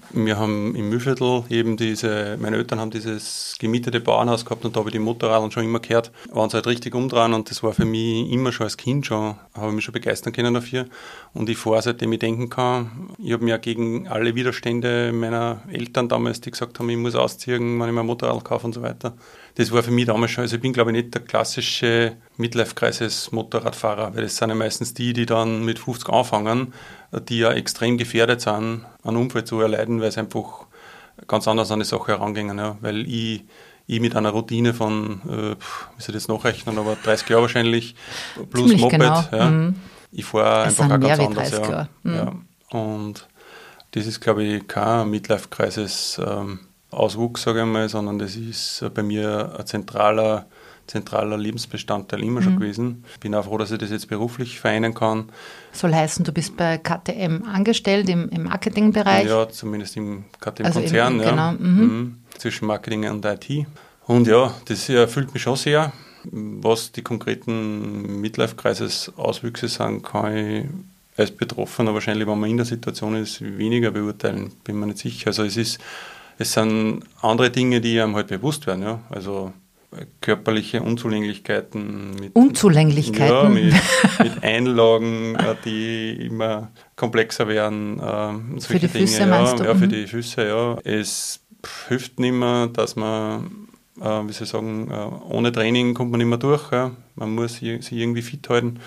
Wir 0.10 0.38
haben 0.38 0.75
im 0.75 0.90
Mühlviertel 0.90 1.44
eben 1.50 1.78
diese, 1.78 2.38
meine 2.42 2.58
Eltern 2.58 2.80
haben 2.80 2.90
dieses 2.90 3.56
gemietete 3.60 4.00
Bauernhaus 4.00 4.44
gehabt 4.44 4.66
und 4.66 4.75
da 4.75 4.80
habe 4.80 4.90
ich 4.90 4.94
die 4.94 5.00
Motorradl 5.00 5.52
schon 5.52 5.64
immer 5.64 5.80
gehört, 5.80 6.12
waren 6.32 6.50
sie 6.50 6.56
halt 6.56 6.66
richtig 6.66 6.96
umdrehen 6.96 7.36
und 7.36 7.52
das 7.52 7.62
war 7.62 7.74
für 7.74 7.86
mich 7.86 8.32
immer 8.32 8.52
schon 8.52 8.64
als 8.64 8.78
Kind 8.78 9.06
schon, 9.06 9.36
habe 9.54 9.68
ich 9.68 9.75
mich 9.75 9.86
schon 9.86 9.94
begeistern 9.94 10.34
können 10.34 10.56
dafür. 10.56 10.88
Und 11.36 11.48
ich 11.48 11.58
fahre, 11.58 11.84
seitdem 11.84 12.14
ich 12.14 12.20
denken 12.20 12.50
kann, 12.50 13.12
ich 13.20 13.32
habe 13.32 13.46
mir 13.46 13.60
keine 13.60 14.10
alle 14.10 14.34
Widerstände 14.34 15.12
meiner 15.14 15.62
Eltern 15.72 16.10
damals, 16.10 16.42
die 16.42 16.50
gesagt 16.50 16.80
haben, 16.80 16.90
ich 16.90 16.98
muss 16.98 17.14
ausziehen, 17.14 17.80
wenn 17.80 17.90
ich 17.90 17.96
mein 17.96 18.08
Motorrad 18.08 18.44
kaufe 18.44 18.66
und 18.66 18.74
so 18.74 18.82
weiter 18.82 19.14
das 19.56 19.72
war 19.72 19.84
für 19.84 19.92
mich 19.92 20.06
damals 20.06 20.32
schon, 20.32 20.42
also 20.44 20.58
ich 20.58 20.62
bin 20.62 20.74
glaube 20.74 20.92
ich 20.92 20.98
nicht 20.98 21.14
der 21.14 21.22
klassische 21.22 22.18
Midlife-Crisis-Motorradfahrer, 22.38 24.14
weil 24.14 24.24
das 24.24 24.36
sind 24.36 24.50
ja 24.50 24.56
meistens 24.56 24.94
die, 24.94 25.14
die 25.14 25.25
dann 25.25 25.64
mit 25.64 25.80
50 25.80 26.10
anfangen, 26.10 26.74
die 27.22 27.39
ja 27.39 27.51
extrem 27.51 27.98
gefährdet 27.98 28.41
sind, 28.41 28.86
einen 29.03 29.17
Unfall 29.17 29.43
zu 29.43 29.60
erleiden, 29.60 30.01
weil 30.01 30.12
sie 30.12 30.19
einfach 30.19 30.65
ganz 31.27 31.48
anders 31.48 31.72
an 31.72 31.79
die 31.79 31.86
Sache 31.86 32.07
herangehen. 32.13 32.57
Ja. 32.57 32.77
Weil 32.81 33.07
ich, 33.07 33.43
ich 33.88 34.00
mit 34.00 34.15
einer 34.15 34.31
Routine 34.31 34.74
von, 34.74 35.22
äh, 35.25 35.55
wie 35.55 36.01
soll 36.01 36.15
ich 36.15 36.24
das 36.24 36.27
nachrechnen, 36.27 36.77
aber 36.77 36.98
30 37.03 37.29
Jahre 37.29 37.43
wahrscheinlich, 37.43 37.95
plus 38.50 38.69
Ziemlich 38.69 38.81
Moped, 38.81 39.00
genau. 39.00 39.24
ja, 39.31 39.50
mhm. 39.50 39.75
ich 40.12 40.25
fahre 40.25 40.63
einfach 40.63 40.86
auch 40.86 41.00
ganz 41.00 41.19
anders. 41.19 41.51
Ja. 41.51 41.88
Mhm. 42.03 42.15
ja. 42.15 42.34
Und 42.77 43.27
das 43.91 44.07
ist, 44.07 44.19
glaube 44.19 44.43
ich, 44.43 44.67
kein 44.67 45.10
Midlife-Crisis. 45.10 46.22
Ähm, 46.25 46.60
Auswuchs, 46.91 47.43
sage 47.43 47.60
ich 47.60 47.65
mal, 47.65 47.89
sondern 47.89 48.19
das 48.19 48.36
ist 48.36 48.86
bei 48.93 49.03
mir 49.03 49.53
ein 49.60 49.65
zentraler 49.65 50.45
zentraler 50.88 51.38
Lebensbestandteil 51.38 52.24
immer 52.24 52.42
mhm. 52.42 52.44
schon 52.44 52.60
gewesen. 52.60 53.06
Bin 53.20 53.36
auch 53.36 53.46
froh, 53.46 53.58
dass 53.58 53.72
ich 53.72 53.80
das 53.80 53.89
jetzt 53.89 54.08
beruflich 54.08 54.60
vereinen 54.60 54.94
kann. 54.94 55.30
Soll 55.72 55.94
heißen, 55.94 56.24
du 56.24 56.32
bist 56.32 56.56
bei 56.58 56.77
KTM 56.77 57.44
angestellt 57.44 58.10
im, 58.10 58.30
im 58.30 58.44
Marketingbereich? 58.44 59.27
Ja, 59.27 59.50
zumindest 59.50 59.98
im 59.98 60.25
KTM-Konzern, 60.39 61.20
also 61.20 61.24
ja. 61.24 61.32
Genau. 61.32 61.51
Mhm. 61.54 61.82
Mhm. 61.82 62.18
Zwischen 62.38 62.68
Marketing 62.68 63.10
und 63.10 63.25
IT. 63.25 63.65
Und 64.08 64.27
ja, 64.27 64.54
das 64.65 64.88
erfüllt 64.89 65.34
mich 65.34 65.44
schon 65.44 65.56
sehr. 65.56 65.92
Was 66.32 66.92
die 66.92 67.01
konkreten 67.01 68.20
Midlife-Kreises-Auswüchse 68.22 69.68
sind, 69.68 70.04
kann 70.04 70.36
ich 70.36 70.65
als 71.18 71.32
Betroffener 71.32 71.94
wahrscheinlich, 71.94 72.27
wenn 72.27 72.39
man 72.39 72.50
in 72.50 72.58
der 72.58 72.65
Situation 72.65 73.15
ist, 73.15 73.42
weniger 73.42 73.92
beurteilen, 73.92 74.51
bin 74.63 74.80
mir 74.80 74.88
nicht 74.88 75.00
sicher. 75.00 75.27
Also 75.27 75.44
es 75.44 75.56
ist, 75.56 75.80
es 76.38 76.54
sind 76.54 77.04
andere 77.22 77.50
Dinge, 77.50 77.80
die 77.80 78.00
einem 78.00 78.15
halt 78.15 78.27
bewusst 78.27 78.68
werden, 78.68 78.84
ja. 78.84 79.00
Also 79.10 79.54
körperliche 80.22 80.82
Unzulänglichkeiten. 80.82 82.16
Mit, 82.20 82.36
Unzulänglichkeiten? 82.36 83.28
Ja, 83.28 83.50
mit, 83.50 83.74
mit 84.20 84.44
Einlagen, 84.44 85.36
äh, 85.36 85.56
die 85.64 86.28
immer 86.28 86.72
komplexer 86.96 87.48
werden. 87.48 88.00
Äh, 88.00 88.62
für 88.62 88.80
die 88.80 88.88
Dinge, 88.88 89.08
Füße 89.08 89.20
ja, 89.22 89.25
meinst 89.28 89.60
du? 89.60 89.64
Ja, 89.64 89.75
für 89.75 89.86
mhm. 89.86 89.90
die 89.90 90.08
Füße, 90.08 90.48
ja. 90.48 90.78
Es 90.84 91.42
hilft 91.88 92.20
nicht 92.20 92.34
mehr, 92.34 92.68
dass 92.68 92.96
man, 92.96 93.68
äh, 94.00 94.04
wie 94.04 94.34
soll 94.34 94.44
ich 94.44 94.50
sagen, 94.50 94.90
äh, 94.92 95.34
ohne 95.34 95.52
Training 95.52 95.94
kommt 95.94 96.12
man 96.12 96.20
nicht 96.20 96.28
mehr 96.28 96.38
durch. 96.38 96.72
Ja. 96.72 96.92
Man 97.16 97.34
muss 97.36 97.56
sich 97.58 97.92
irgendwie 97.92 98.22
fit 98.22 98.48
halten 98.50 98.80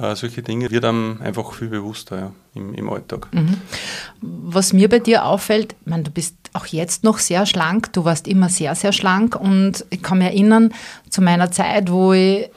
äh, 0.00 0.16
solche 0.16 0.42
Dinge 0.42 0.70
wird 0.70 0.84
einem 0.84 1.20
einfach 1.22 1.52
viel 1.52 1.68
bewusster 1.68 2.18
ja, 2.18 2.32
im, 2.54 2.74
im 2.74 2.90
Alltag. 2.90 3.28
Mhm. 3.32 3.60
Was 4.20 4.72
mir 4.72 4.88
bei 4.88 4.98
dir 4.98 5.24
auffällt, 5.24 5.74
ich 5.80 5.86
meine, 5.86 6.04
du 6.04 6.10
bist 6.10 6.36
auch 6.52 6.66
jetzt 6.66 7.04
noch 7.04 7.18
sehr 7.18 7.46
schlank, 7.46 7.92
du 7.92 8.04
warst 8.04 8.28
immer 8.28 8.48
sehr, 8.48 8.74
sehr 8.74 8.92
schlank 8.92 9.36
und 9.36 9.84
ich 9.90 10.02
kann 10.02 10.18
mich 10.18 10.28
erinnern, 10.28 10.72
zu 11.10 11.22
meiner 11.22 11.50
Zeit, 11.50 11.90
wo 11.90 12.12
ich 12.12 12.48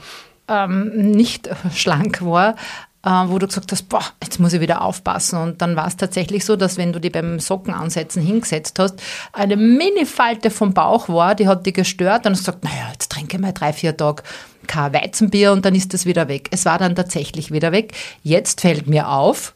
ähm, 0.47 1.11
nicht 1.11 1.49
schlank 1.73 2.23
war, 2.23 2.55
äh, 3.03 3.09
wo 3.27 3.39
du 3.39 3.47
gesagt 3.47 3.71
hast, 3.71 3.89
boah, 3.89 4.03
jetzt 4.21 4.39
muss 4.39 4.53
ich 4.53 4.61
wieder 4.61 4.81
aufpassen. 4.81 5.39
Und 5.39 5.61
dann 5.61 5.75
war 5.75 5.87
es 5.87 5.97
tatsächlich 5.97 6.43
so, 6.43 6.55
dass 6.55 6.77
wenn 6.77 6.93
du 6.93 6.99
die 6.99 7.09
beim 7.09 7.39
Sockenansetzen 7.39 8.21
hingesetzt 8.21 8.79
hast, 8.79 8.95
eine 9.33 9.55
Mini-Falte 9.55 10.49
vom 10.49 10.73
Bauch 10.73 11.07
war, 11.07 11.35
die 11.35 11.47
hat 11.47 11.65
dich 11.65 11.73
gestört 11.73 12.25
und 12.25 12.33
hast 12.33 12.39
gesagt, 12.39 12.63
naja, 12.63 12.89
jetzt 12.91 13.11
trinke 13.11 13.37
ich 13.37 13.41
mal 13.41 13.53
drei, 13.53 13.73
vier 13.73 13.95
Tage 13.95 14.23
kein 14.67 14.93
Weizenbier 14.93 15.51
und 15.51 15.65
dann 15.65 15.75
ist 15.75 15.93
das 15.93 16.05
wieder 16.05 16.27
weg. 16.27 16.49
Es 16.51 16.65
war 16.65 16.77
dann 16.77 16.95
tatsächlich 16.95 17.51
wieder 17.51 17.71
weg. 17.71 17.93
Jetzt 18.23 18.61
fällt 18.61 18.87
mir 18.87 19.09
auf, 19.09 19.53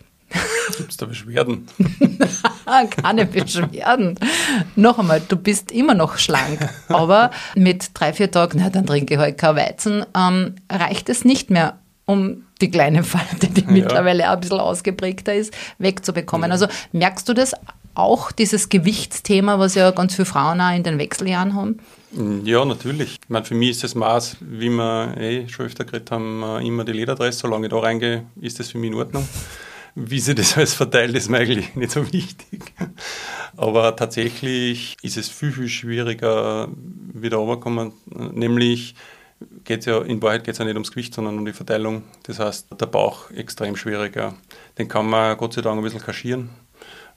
Gibt 0.78 0.92
es 0.92 0.98
da 0.98 1.06
Beschwerden? 1.06 1.68
Keine 3.04 3.26
Beschwerden. 3.26 4.18
noch 4.76 4.98
einmal, 5.00 5.22
du 5.28 5.36
bist 5.36 5.72
immer 5.72 5.94
noch 5.94 6.18
schlank, 6.18 6.70
aber 6.88 7.32
mit 7.56 7.92
drei, 7.94 8.14
vier 8.14 8.32
Tagen, 8.32 8.60
na, 8.62 8.70
dann 8.70 8.86
trinke 8.86 9.16
ich 9.16 9.20
heute 9.20 9.34
kein 9.34 9.56
Weizen, 9.58 10.06
ähm, 10.16 10.56
reicht 10.72 11.10
es 11.10 11.26
nicht 11.26 11.50
mehr, 11.50 11.78
um 12.06 12.44
die 12.62 12.72
kleine 12.72 13.04
Falte, 13.04 13.48
die 13.48 13.62
ja. 13.66 13.72
mittlerweile 13.72 14.30
auch 14.30 14.36
ein 14.36 14.40
bisschen 14.40 14.60
ausgeprägter 14.60 15.34
ist, 15.34 15.54
wegzubekommen. 15.80 16.50
Ja. 16.50 16.54
Also 16.54 16.68
merkst 16.92 17.28
du 17.28 17.34
das 17.34 17.54
auch, 17.94 18.32
dieses 18.32 18.70
Gewichtsthema, 18.70 19.60
was 19.60 19.76
ja 19.76 19.92
ganz 19.92 20.16
viele 20.16 20.26
Frauen 20.26 20.62
auch 20.62 20.74
in 20.74 20.84
den 20.84 20.98
Wechseljahren 20.98 21.56
haben? 21.56 21.80
Ja, 22.14 22.66
natürlich. 22.66 23.20
Ich 23.24 23.30
meine, 23.30 23.46
für 23.46 23.56
mich 23.56 23.70
ist 23.70 23.84
das 23.84 23.96
Maß, 23.96 24.38
wie 24.42 24.70
wir 24.70 25.16
eh 25.18 25.48
schon 25.48 25.68
öfter 25.68 25.86
geredet 25.86 26.12
haben, 26.12 26.44
äh, 26.44 26.68
immer 26.68 26.84
die 26.84 26.92
Lederdress. 26.92 27.40
Solange 27.40 27.68
ich 27.68 27.72
da 27.72 27.80
reingehe, 27.80 28.26
ist 28.42 28.60
das 28.60 28.72
für 28.72 28.78
mich 28.78 28.92
in 28.92 28.98
Ordnung. 28.98 29.28
Wie 29.96 30.20
sich 30.20 30.36
das 30.36 30.58
alles 30.58 30.74
verteilt, 30.74 31.16
ist 31.16 31.30
mir 31.30 31.38
eigentlich 31.38 31.74
nicht 31.76 31.92
so 31.92 32.12
wichtig. 32.12 32.74
Aber 33.56 33.96
tatsächlich 33.96 34.98
ist 35.02 35.16
es 35.16 35.30
viel, 35.30 35.54
viel 35.54 35.70
schwieriger, 35.70 36.68
wieder 37.14 37.38
runterkommen. 37.38 37.94
Nämlich 38.06 38.96
geht 39.64 39.86
ja, 39.86 40.02
in 40.02 40.22
Wahrheit 40.22 40.44
geht 40.44 40.54
es 40.54 40.60
ja 40.60 40.66
nicht 40.66 40.76
ums 40.76 40.92
Gewicht, 40.92 41.14
sondern 41.14 41.38
um 41.38 41.46
die 41.46 41.54
Verteilung. 41.54 42.04
Das 42.24 42.40
heißt, 42.40 42.68
der 42.80 42.86
Bauch 42.88 43.32
extrem 43.32 43.78
schwieriger. 43.78 44.36
Den 44.78 44.90
kann 44.90 45.10
man 45.10 45.38
Gott 45.38 45.54
sei 45.54 45.62
Dank 45.62 45.78
ein 45.78 45.84
bisschen 45.84 46.02
kaschieren, 46.02 46.50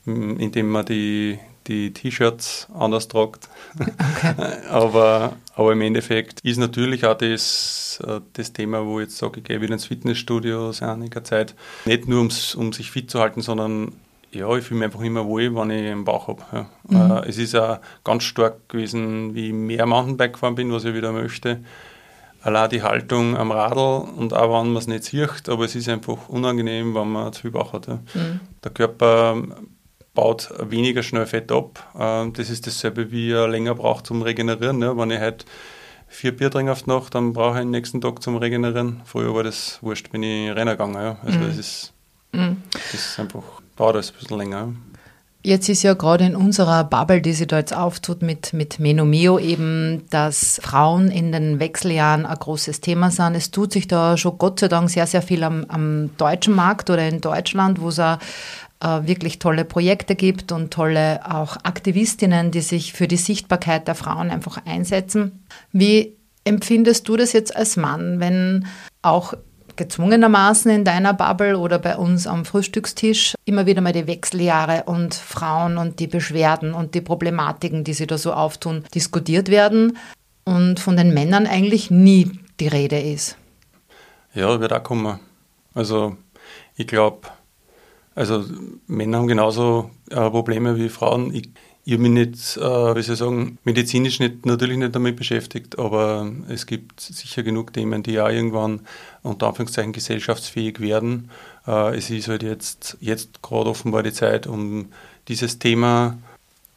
indem 0.07 0.71
man 0.71 0.87
die, 0.87 1.41
die 1.67 1.93
T-Shirts 1.93 2.69
anders 2.73 3.09
tragt. 3.09 3.49
Okay. 3.79 4.33
aber, 4.71 5.37
aber 5.55 5.73
im 5.73 5.81
Endeffekt 5.81 6.41
ist 6.41 6.59
natürlich 6.59 7.05
auch 7.05 7.17
das, 7.17 8.03
äh, 8.07 8.21
das 8.33 8.53
Thema, 8.53 8.85
wo 8.85 9.01
ich 9.01 9.07
jetzt 9.07 9.19
sage, 9.19 9.41
ich 9.41 9.45
gehe 9.45 9.61
wieder 9.61 9.73
ins 9.73 9.87
Fitnessstudio 9.87 10.73
seit 10.73 10.91
einiger 10.91 11.25
Zeit. 11.25 11.55
Nicht 11.85 12.09
nur 12.09 12.19
ums, 12.19 12.55
um 12.55 12.73
sich 12.73 12.91
fit 12.91 13.11
zu 13.11 13.21
halten, 13.21 13.41
sondern 13.41 13.93
ja, 14.35 14.55
ich 14.57 14.65
fühle 14.65 14.81
mich 14.81 14.87
einfach 14.87 15.03
immer 15.03 15.25
wohl, 15.27 15.55
wenn 15.55 15.71
ich 15.71 15.91
einen 15.91 16.05
Bauch 16.05 16.29
habe. 16.29 16.43
Ja. 16.53 16.67
Mhm. 16.89 17.11
Äh, 17.11 17.29
es 17.29 17.39
ist 17.39 17.55
auch 17.55 17.79
ganz 18.03 18.25
stark 18.25 18.69
gewesen, 18.69 19.35
wie 19.35 19.49
ich 19.49 19.53
mehr 19.53 19.87
Mountainbike 19.87 20.35
gefahren 20.35 20.55
bin, 20.55 20.73
was 20.73 20.85
ich 20.85 20.95
wieder 20.95 21.13
möchte. 21.13 21.61
Allein 22.43 22.69
die 22.69 22.83
Haltung 22.83 23.37
am 23.39 23.53
Radl 23.53 24.07
und 24.17 24.35
auch 24.35 24.61
wenn 24.61 24.73
man 24.73 24.77
es 24.77 24.87
nicht 24.87 25.05
sieht, 25.05 25.49
aber 25.49 25.65
es 25.65 25.75
ist 25.75 25.89
einfach 25.89 26.29
unangenehm, 26.29 26.95
wenn 26.95 27.11
man 27.11 27.33
zu 27.33 27.43
viel 27.43 27.53
Bauch 27.53 27.73
hat. 27.73 27.87
Ja. 27.87 28.01
Mhm. 28.13 28.41
Der 28.63 28.71
Körper 28.71 29.37
baut 30.15 30.49
weniger 30.59 31.03
schnell 31.03 31.27
Fett 31.27 31.53
ab. 31.53 31.93
Ähm, 31.99 32.33
das 32.33 32.51
ist 32.51 32.67
dasselbe, 32.67 33.11
wie 33.11 33.33
er 33.33 33.49
länger 33.49 33.75
braucht 33.75 34.07
zum 34.07 34.23
Regenerieren. 34.23 34.81
Wenn 34.81 35.11
ich 35.11 35.21
halt 35.21 35.45
vier 36.09 36.37
Bier 36.37 36.51
trinke 36.51 36.73
auf 36.73 36.83
die 36.83 36.91
Nacht, 36.91 37.15
dann 37.15 37.33
brauche 37.33 37.57
ich 37.57 37.63
den 37.63 37.71
nächsten 37.71 38.01
Tag 38.01 38.23
zum 38.23 38.37
Regenerieren. 38.37 39.03
Früher 39.05 39.35
war 39.35 39.43
das 39.43 39.79
wurscht, 39.83 40.11
bin 40.11 40.23
ich 40.23 40.51
Renner 40.55 40.73
gegangen. 40.73 41.17
Also 41.23 41.39
mhm. 41.39 41.47
das, 41.49 41.59
ist, 41.59 41.93
mhm. 42.33 42.63
das 42.73 42.95
ist 42.95 43.19
einfach, 43.19 43.43
dauert 43.77 43.97
das 43.97 44.11
ein 44.11 44.19
bisschen 44.19 44.39
länger. 44.39 44.73
Jetzt 45.47 45.69
ist 45.69 45.83
ja 45.83 45.93
gerade 45.93 46.25
in 46.25 46.37
unserer 46.37 46.85
Bubble, 46.85 47.21
die 47.21 47.35
sich 47.35 47.47
da 47.47 47.59
jetzt 47.59 47.77
auftut 47.77 48.23
mit, 48.23 48.55
mit 48.55 48.79
Menomeo 48.79 49.39
eben, 49.39 50.07
dass 50.09 50.59
Frauen 50.63 51.11
in 51.11 51.33
den 51.33 51.61
Wechseljahren 51.61 52.25
ein 52.25 52.39
großes 52.39 52.81
Thema 52.81 53.11
sind. 53.11 53.35
Es 53.35 53.51
tut 53.51 53.71
sich 53.71 53.87
da 53.87 54.17
schon 54.17 54.39
Gott 54.39 54.61
sei 54.61 54.69
Dank 54.69 54.89
sehr, 54.89 55.07
sehr 55.07 55.21
viel 55.21 55.45
am, 55.45 55.67
am 55.69 56.17
deutschen 56.17 56.55
Markt 56.55 56.89
oder 56.89 57.07
in 57.07 57.21
Deutschland, 57.21 57.79
wo 57.79 57.89
es 57.91 58.01
auch 58.01 58.17
wirklich 58.85 59.39
tolle 59.39 59.65
Projekte 59.65 60.15
gibt 60.15 60.53
und 60.53 60.73
tolle 60.73 61.21
auch 61.25 61.57
Aktivistinnen, 61.63 62.51
die 62.51 62.61
sich 62.61 62.93
für 62.93 63.09
die 63.09 63.17
Sichtbarkeit 63.17 63.89
der 63.89 63.95
Frauen 63.95 64.31
einfach 64.31 64.65
einsetzen. 64.67 65.45
Wie 65.73 66.17
empfindest 66.45 67.09
du 67.09 67.17
das 67.17 67.33
jetzt 67.33 67.57
als 67.57 67.77
Mann, 67.77 68.21
wenn 68.21 68.67
auch 69.03 69.35
gezwungenermaßen 69.77 70.71
in 70.71 70.85
deiner 70.85 71.15
Bubble 71.15 71.59
oder 71.59 71.79
bei 71.79 71.97
uns 71.97 72.27
am 72.27 72.45
Frühstückstisch 72.45 73.35
immer 73.45 73.67
wieder 73.67 73.81
mal 73.81 73.93
die 73.93 74.07
Wechseljahre 74.07 74.85
und 74.85 75.15
Frauen 75.15 75.79
und 75.79 75.99
die 75.99 76.07
Beschwerden 76.07 76.75
und 76.75 76.95
die 76.95 77.01
Problematiken, 77.01 77.85
die 77.85 77.95
sie 77.95 78.07
da 78.07 78.19
so 78.19 78.33
auftun, 78.33 78.85
diskutiert 78.95 79.49
werden 79.49 79.99
und 80.45 80.79
von 80.79 80.97
den 80.97 81.13
Männern 81.13 81.47
eigentlich 81.47 81.91
nie 81.91 82.31
die 82.61 82.69
Rede 82.69 83.01
ist? 83.01 83.37
Ja, 84.33 84.61
wird 84.61 84.73
auch 84.73 84.83
kommen. 84.83 85.19
Also 85.75 86.17
ich 86.77 86.87
glaube, 86.87 87.29
also 88.15 88.45
Männer 88.87 89.19
haben 89.19 89.27
genauso 89.29 89.91
äh, 90.11 90.31
Probleme 90.31 90.77
wie 90.77 90.89
Frauen. 90.89 91.35
Ich, 91.35 91.51
ich 91.85 91.95
habe 91.95 92.03
mich 92.03 92.13
nicht, 92.13 92.57
äh, 92.57 92.61
wie 92.97 93.03
soll 93.03 93.15
ich 93.15 93.19
sagen, 93.19 93.59
medizinisch 93.65 94.21
nicht, 94.21 94.47
natürlich 94.47 94.79
nicht 94.79 94.95
damit 94.95 95.17
beschäftigt, 95.17 95.79
aber 95.79 96.31
es 96.49 96.67
gibt 96.67 97.01
sicher 97.01 97.43
genug 97.43 97.73
Themen, 97.73 98.03
die 98.03 98.13
ja 98.13 98.29
irgendwann 98.29 98.81
unter 99.23 99.49
Anführungszeichen 99.49 99.93
gesellschaftsfähig 99.93 100.81
werden. 100.81 101.31
Äh, 101.67 101.97
es 101.97 102.11
ist 102.11 102.29
halt 102.29 102.43
jetzt, 102.43 102.97
jetzt 103.01 103.43
gerade 103.43 103.71
offenbar 103.71 104.03
die 104.03 104.13
Zeit, 104.13 104.47
um 104.47 104.91
dieses 105.29 105.59
Thema 105.59 106.19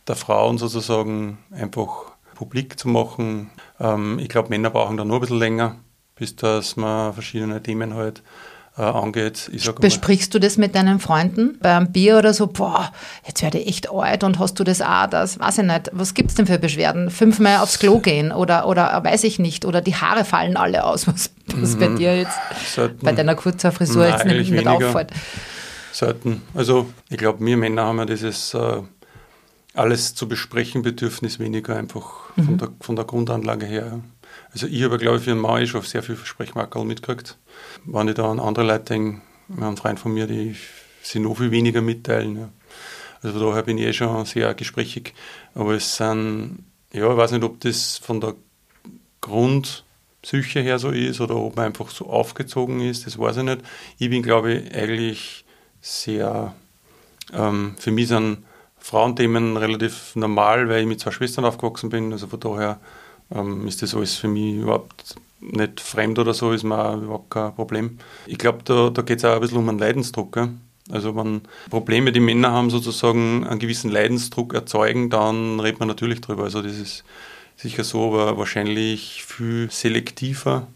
der 0.07 0.15
Frauen 0.15 0.57
sozusagen 0.57 1.37
einfach 1.51 2.11
publik 2.35 2.79
zu 2.79 2.87
machen. 2.87 3.49
Ähm, 3.79 4.19
ich 4.19 4.29
glaube, 4.29 4.49
Männer 4.49 4.69
brauchen 4.69 4.97
da 4.97 5.05
nur 5.05 5.17
ein 5.17 5.21
bisschen 5.21 5.39
länger, 5.39 5.75
bis 6.15 6.35
dass 6.35 6.75
man 6.77 7.13
verschiedene 7.13 7.61
Themen 7.61 7.93
halt 7.93 8.23
angeht. 8.83 9.49
Besprichst 9.79 10.33
du 10.33 10.39
das 10.39 10.57
mit 10.57 10.75
deinen 10.75 10.99
Freunden 10.99 11.57
beim 11.61 11.91
Bier 11.91 12.17
oder 12.17 12.33
so? 12.33 12.47
Boah, 12.47 12.91
jetzt 13.25 13.41
werde 13.41 13.57
ich 13.57 13.67
echt 13.67 13.91
alt 13.91 14.23
und 14.23 14.39
hast 14.39 14.59
du 14.59 14.63
das 14.63 14.81
auch, 14.81 15.07
das 15.07 15.39
weiß 15.39 15.59
ich 15.59 15.63
nicht. 15.65 15.89
Was 15.93 16.13
gibt 16.13 16.29
es 16.29 16.35
denn 16.35 16.45
für 16.45 16.59
Beschwerden? 16.59 17.09
Fünfmal 17.09 17.57
aufs 17.57 17.79
Klo 17.79 17.99
gehen 17.99 18.31
oder, 18.31 18.67
oder 18.67 19.03
weiß 19.03 19.23
ich 19.23 19.39
nicht. 19.39 19.65
Oder 19.65 19.81
die 19.81 19.95
Haare 19.95 20.25
fallen 20.25 20.57
alle 20.57 20.83
aus, 20.83 21.07
was, 21.07 21.31
was 21.55 21.75
mhm. 21.75 21.79
bei 21.79 21.87
dir 21.89 22.17
jetzt 22.17 22.37
Selten. 22.73 23.03
bei 23.03 23.11
deiner 23.13 23.35
kurzer 23.35 23.71
Frisur 23.71 24.07
Nein, 24.07 24.13
jetzt 24.13 24.25
nicht, 24.25 24.51
nicht 24.51 24.67
auffällt. 24.67 25.11
Selten. 25.91 26.43
Also 26.53 26.87
ich 27.09 27.17
glaube, 27.17 27.43
wir 27.43 27.57
Männer 27.57 27.85
haben 27.85 27.97
ja 27.97 28.05
dieses 28.05 28.53
äh, 28.53 28.81
alles 29.73 30.13
zu 30.13 30.27
besprechen 30.27 30.83
Bedürfnis 30.83 31.39
weniger 31.39 31.75
einfach 31.75 32.35
mhm. 32.35 32.43
von, 32.43 32.57
der, 32.57 32.69
von 32.81 32.95
der 32.95 33.05
Grundanlage 33.05 33.65
her. 33.65 33.99
Also 34.51 34.67
ich 34.67 34.83
habe, 34.83 34.97
glaube 34.97 35.17
ich, 35.17 35.23
für 35.23 35.31
einen 35.31 35.39
Mann 35.39 35.65
schon 35.67 35.81
sehr 35.81 36.03
viel 36.03 36.15
Versprechmarkerl 36.15 36.85
mitgekriegt. 36.85 37.37
Wenn 37.85 38.07
ich 38.07 38.15
da 38.15 38.31
an 38.31 38.39
andere 38.39 38.65
Leute 38.65 38.85
denke, 38.85 39.21
einen 39.59 39.77
Freund 39.77 39.99
von 39.99 40.13
mir, 40.13 40.27
die 40.27 40.55
sich 41.01 41.21
noch 41.21 41.37
viel 41.37 41.51
weniger 41.51 41.81
mitteilen. 41.81 42.37
Ja. 42.37 42.49
Also 43.21 43.39
daher 43.39 43.63
bin 43.63 43.77
ich 43.77 43.85
eh 43.85 43.93
schon 43.93 44.25
sehr 44.25 44.53
gesprächig. 44.53 45.13
Aber 45.55 45.73
es 45.73 45.95
sind, 45.95 46.63
ja, 46.91 47.09
ich 47.09 47.17
weiß 47.17 47.31
nicht, 47.31 47.43
ob 47.43 47.59
das 47.61 47.97
von 47.97 48.21
der 48.21 48.35
Grundpsyche 49.21 50.61
her 50.61 50.79
so 50.79 50.89
ist 50.89 51.21
oder 51.21 51.35
ob 51.35 51.55
man 51.55 51.65
einfach 51.65 51.89
so 51.89 52.07
aufgezogen 52.07 52.81
ist, 52.81 53.05
das 53.05 53.17
weiß 53.17 53.37
ich 53.37 53.43
nicht. 53.43 53.61
Ich 53.97 54.09
bin, 54.09 54.23
glaube 54.23 54.53
ich, 54.53 54.75
eigentlich 54.75 55.45
sehr, 55.81 56.53
ähm, 57.33 57.75
für 57.77 57.91
mich 57.91 58.09
sind 58.09 58.45
Frauenthemen 58.79 59.57
relativ 59.57 60.15
normal, 60.15 60.69
weil 60.69 60.81
ich 60.81 60.87
mit 60.87 60.99
zwei 60.99 61.11
Schwestern 61.11 61.45
aufgewachsen 61.45 61.89
bin. 61.89 62.13
Also 62.13 62.27
von 62.27 62.39
daher 62.39 62.79
ähm, 63.33 63.67
ist 63.67 63.81
das 63.81 63.95
alles 63.95 64.15
für 64.15 64.27
mich 64.27 64.55
überhaupt 64.55 65.15
nicht 65.39 65.79
fremd 65.79 66.19
oder 66.19 66.33
so, 66.33 66.51
ist 66.51 66.63
mir 66.63 66.77
auch 66.77 66.97
überhaupt 66.97 67.29
kein 67.29 67.53
Problem. 67.53 67.99
Ich 68.25 68.37
glaube, 68.37 68.59
da, 68.63 68.89
da 68.89 69.01
geht 69.01 69.19
es 69.19 69.25
auch 69.25 69.35
ein 69.35 69.41
bisschen 69.41 69.57
um 69.57 69.69
einen 69.69 69.79
Leidensdruck. 69.79 70.33
Gell? 70.33 70.49
Also 70.89 71.15
wenn 71.15 71.41
Probleme, 71.69 72.11
die 72.11 72.19
Männer 72.19 72.51
haben, 72.51 72.69
sozusagen 72.69 73.45
einen 73.45 73.59
gewissen 73.59 73.91
Leidensdruck 73.91 74.53
erzeugen, 74.53 75.09
dann 75.09 75.59
redet 75.59 75.79
man 75.79 75.87
natürlich 75.87 76.21
drüber. 76.21 76.43
Also 76.43 76.61
das 76.61 76.77
ist 76.77 77.03
sicher 77.55 77.83
so, 77.83 78.13
aber 78.13 78.37
wahrscheinlich 78.37 79.23
viel 79.25 79.69
selektiver, 79.71 80.67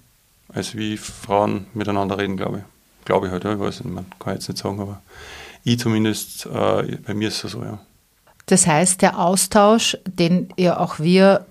als 0.49 0.75
wie 0.75 0.97
Frauen 0.97 1.67
miteinander 1.73 2.17
reden, 2.17 2.37
glaube 2.37 2.59
ich. 2.59 3.05
Glaube 3.05 3.27
ich 3.27 3.31
halt, 3.31 3.43
ja, 3.45 3.53
ich 3.53 3.59
weiß 3.59 3.83
nicht, 3.83 3.93
man 3.93 4.05
kann 4.19 4.33
jetzt 4.33 4.47
nicht 4.47 4.59
sagen, 4.59 4.79
aber 4.79 5.01
ich 5.63 5.79
zumindest, 5.79 6.45
äh, 6.45 6.97
bei 7.05 7.13
mir 7.13 7.29
ist 7.29 7.43
es 7.43 7.51
so, 7.51 7.63
ja. 7.63 7.79
Das 8.47 8.67
heißt, 8.67 9.01
der 9.01 9.19
Austausch, 9.19 9.97
den 10.05 10.49
ja 10.57 10.79
auch 10.79 10.99
wir 10.99 11.45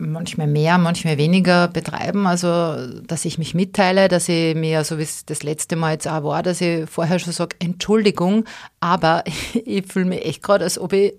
manchmal 0.00 0.46
mehr, 0.46 0.78
manchmal 0.78 1.18
weniger 1.18 1.68
betreiben. 1.68 2.26
Also, 2.26 2.76
dass 3.06 3.24
ich 3.24 3.38
mich 3.38 3.54
mitteile, 3.54 4.08
dass 4.08 4.28
ich 4.28 4.54
mir, 4.54 4.84
so 4.84 4.98
wie 4.98 5.02
es 5.02 5.24
das 5.24 5.42
letzte 5.42 5.76
Mal 5.76 5.92
jetzt 5.92 6.08
auch 6.08 6.24
war, 6.24 6.42
dass 6.42 6.60
ich 6.60 6.88
vorher 6.88 7.18
schon 7.18 7.32
sage, 7.32 7.56
Entschuldigung, 7.58 8.44
aber 8.80 9.24
ich 9.64 9.86
fühle 9.86 10.06
mich 10.06 10.24
echt 10.24 10.42
gerade, 10.42 10.64
als 10.64 10.78
ob 10.78 10.92
ich 10.92 11.14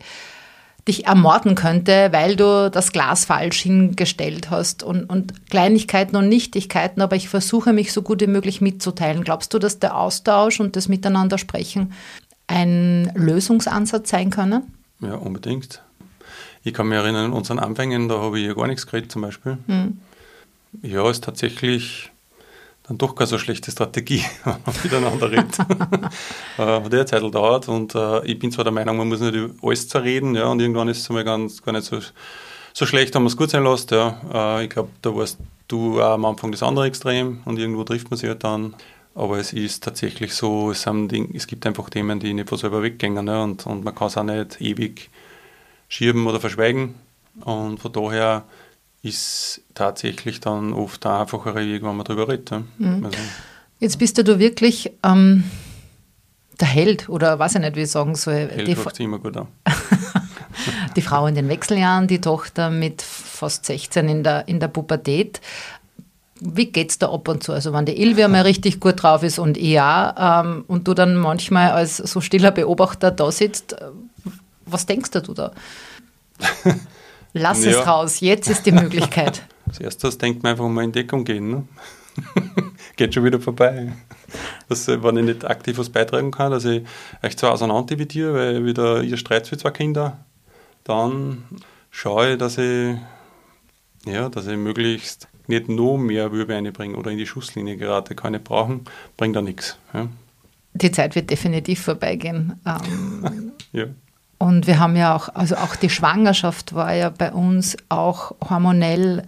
dich 0.88 1.06
ermorden 1.06 1.54
könnte, 1.54 2.10
weil 2.12 2.36
du 2.36 2.72
das 2.72 2.92
Glas 2.92 3.26
falsch 3.26 3.62
hingestellt 3.62 4.50
hast 4.50 4.82
und, 4.82 5.06
und 5.06 5.50
Kleinigkeiten 5.50 6.16
und 6.16 6.28
Nichtigkeiten, 6.28 7.02
aber 7.02 7.16
ich 7.16 7.30
versuche 7.30 7.72
mich 7.72 7.94
so 7.94 8.02
gut 8.02 8.22
wie 8.22 8.28
möglich 8.28 8.62
mitzuteilen. 8.62 9.24
Glaubst 9.24 9.54
du, 9.54 9.60
dass 9.60 9.78
der 9.78 9.96
Austausch 9.96 10.60
und 10.60 10.76
das 10.76 10.88
Miteinander 10.88 11.38
sprechen 11.38 11.94
ein 12.48 13.12
Lösungsansatz 13.16 14.10
sein 14.10 14.30
können? 14.30 14.64
Ja, 15.00 15.16
unbedingt. 15.16 15.82
Ich 16.63 16.74
kann 16.74 16.88
mich 16.88 16.98
erinnern, 16.98 17.25
an 17.25 17.34
unseren 17.34 17.60
Anfängen, 17.60 18.08
da 18.08 18.20
habe 18.20 18.39
ich 18.39 18.48
ja 18.48 18.53
gar 18.53 18.68
nichts 18.68 18.86
geredet 18.86 19.12
zum 19.12 19.24
Beispiel. 19.24 19.58
Mhm. 19.68 20.00
Ja, 20.84 21.10
ist 21.10 21.24
tatsächlich 21.24 22.12
dann 22.84 22.98
doch 22.98 23.15
keine 23.15 23.27
so 23.27 23.38
schlechte 23.38 23.72
Strategie, 23.72 24.24
wenn 24.44 24.53
man 24.63 24.75
miteinander 24.84 25.32
redet. 25.32 25.60
äh, 26.58 26.89
der 26.89 27.06
Zeit 27.06 27.24
dauert 27.24 27.68
und 27.68 27.96
äh, 27.96 28.25
ich 28.25 28.38
bin 28.39 28.51
zwar 28.51 28.63
der 28.63 28.74
Meinung, 28.74 28.98
man 28.98 29.08
muss 29.08 29.20
nicht 29.20 29.34
über 29.34 29.53
alles 29.68 29.88
zerreden, 29.88 30.36
ja, 30.36 30.46
und 30.46 30.60
irgendwann 30.60 30.88
ist 30.88 31.00
es 31.00 31.10
mal 31.10 31.24
ganz, 31.24 31.62
gar 31.62 31.72
nicht 31.72 31.86
so, 31.86 32.00
so 32.74 32.86
schlecht, 32.86 33.15
wenn 33.15 33.24
man 33.24 33.32
es 33.32 33.38
gut 33.38 33.50
sein 33.50 33.63
lässt. 33.63 33.91
Ja. 33.91 34.22
Äh, 34.34 34.65
ich 34.65 34.70
glaube, 34.70 34.89
da 35.01 35.15
warst 35.15 35.38
du 35.68 36.01
auch 36.01 36.13
am 36.13 36.25
Anfang 36.25 36.51
das 36.51 36.63
andere 36.63 36.86
Extrem 36.86 37.41
und 37.46 37.58
irgendwo 37.58 37.84
trifft 37.84 38.10
man 38.12 38.18
sich 38.18 38.30
halt 38.30 38.44
dann. 38.44 38.75
Aber 39.13 39.39
es 39.39 39.51
ist 39.51 39.84
tatsächlich 39.84 40.34
so, 40.34 40.72
es, 40.72 40.84
Ding, 40.86 41.34
es 41.36 41.48
gibt 41.48 41.65
einfach 41.65 41.89
Themen, 41.89 42.20
die 42.20 42.34
nicht 42.34 42.48
von 42.48 42.58
selber 42.58 42.82
weggehen 42.82 43.13
ne? 43.13 43.44
und, 43.44 43.65
und 43.65 43.84
man 43.84 43.94
kann 43.94 44.08
es 44.08 44.18
auch 44.18 44.24
nicht 44.24 44.62
ewig 44.62 45.10
schieben 45.91 46.25
oder 46.25 46.39
verschweigen. 46.39 46.95
Und 47.41 47.79
von 47.79 47.91
daher 47.91 48.43
ist 49.03 49.62
tatsächlich 49.74 50.39
dann 50.39 50.74
oft 50.74 51.03
der 51.03 51.19
einfachere 51.19 51.55
Weg, 51.55 51.83
wenn 51.83 51.95
man 51.95 52.05
darüber 52.05 52.29
redet. 52.29 52.51
Mhm. 52.77 53.05
Also, 53.05 53.17
Jetzt 53.79 54.00
bist 54.00 54.17
du 54.17 54.39
wirklich 54.39 54.91
ähm, 55.03 55.43
der 56.60 56.67
Held 56.67 57.10
oder 57.10 57.38
weiß 57.38 57.55
ich 57.55 57.62
nicht, 57.62 57.75
wie 57.75 57.81
ich 57.81 57.91
sagen 57.91 58.15
soll. 58.15 58.50
Held 58.50 58.67
die 58.67 58.75
sich 58.75 59.00
immer 59.00 59.19
gut 59.19 59.36
an. 59.36 59.48
die 60.95 61.01
Frau 61.01 61.27
in 61.27 61.36
den 61.36 61.50
Wechseljahren, 61.50 62.07
die 62.07 62.21
Tochter 62.21 62.69
mit 62.69 63.01
fast 63.01 63.65
16 63.65 64.07
in 64.07 64.24
der, 64.24 64.48
in 64.48 64.60
der 64.60 64.67
Pubertät. 64.69 65.41
Wie 66.39 66.67
geht 66.67 66.91
es 66.91 67.00
da 67.00 67.12
ab 67.12 67.27
und 67.27 67.43
zu? 67.43 67.53
Also 67.53 67.74
wenn 67.74 67.86
die 67.86 68.01
Ilvia 68.01 68.27
mal 68.27 68.41
richtig 68.41 68.79
gut 68.79 69.03
drauf 69.03 69.24
ist 69.24 69.39
und 69.39 69.57
ich 69.57 69.79
auch, 69.79 70.13
ähm, 70.17 70.63
und 70.67 70.88
du 70.88 70.93
dann 70.93 71.15
manchmal 71.15 71.71
als 71.71 71.98
so 71.98 72.21
stiller 72.21 72.51
Beobachter 72.51 73.12
da 73.12 73.31
sitzt, 73.31 73.75
was 74.72 74.86
denkst 74.86 75.12
du 75.12 75.34
da? 75.34 75.51
Lass 77.34 77.63
ja. 77.63 77.72
es 77.72 77.88
raus, 77.88 78.20
jetzt 78.20 78.50
ist 78.50 78.66
die 78.66 78.72
Möglichkeit. 78.72 79.44
Als 79.68 79.80
erstes 79.80 80.18
denkt 80.18 80.44
man 80.44 80.51
einfach 80.51 80.68
mal 80.68 80.84
in 80.84 80.92
Deckung 80.92 81.24
gehen. 81.24 81.50
Ne? 81.50 81.68
Geht 82.98 83.13
schon 83.13 83.24
wieder 83.24 83.40
vorbei. 83.40 83.94
Dass, 84.68 84.88
wenn 84.88 85.18
ich 85.18 85.25
nicht 85.25 85.46
aktiv 85.46 85.78
was 85.78 85.90
beitragen 85.90 86.32
kann, 86.32 86.51
dass 86.51 86.66
ich 86.66 86.84
euch 87.22 87.38
zwar 87.38 87.51
auseinander 87.54 87.96
dividiere, 87.96 88.34
weil 88.34 88.66
wieder 88.66 89.01
ihr 89.01 89.18
Streit 89.18 89.48
für 89.48 89.58
zwei 89.58 89.72
Kinder, 89.72 90.25
dann 90.84 91.46
schaue 91.90 92.34
ich, 92.34 92.38
dass 92.38 92.58
ich, 92.58 92.98
ja, 94.06 94.30
dass 94.30 94.48
ich 94.48 94.58
möglichst 94.58 95.28
nicht 95.48 95.70
noch 95.70 95.98
mehr 95.98 96.32
Würbe 96.32 96.56
einbringe 96.56 96.98
oder 96.98 97.12
in 97.12 97.17
die 97.17 97.28
Schusslinie 97.28 97.78
gerate. 97.78 98.15
Kann 98.15 98.34
ich 98.34 98.43
brauchen, 98.43 98.86
bringt 99.17 99.36
da 99.36 99.41
nichts. 99.41 99.78
Ja. 99.93 100.08
Die 100.74 100.91
Zeit 100.91 101.15
wird 101.15 101.30
definitiv 101.30 101.82
vorbeigehen. 101.82 102.60
Ähm, 102.65 103.52
ja. 103.74 103.86
Und 104.41 104.65
wir 104.65 104.80
haben 104.80 104.95
ja 104.95 105.15
auch, 105.15 105.30
also 105.36 105.56
auch 105.56 105.75
die 105.75 105.91
Schwangerschaft 105.91 106.73
war 106.73 106.91
ja 106.95 107.12
bei 107.12 107.32
uns 107.32 107.77
auch 107.89 108.32
hormonell 108.49 109.21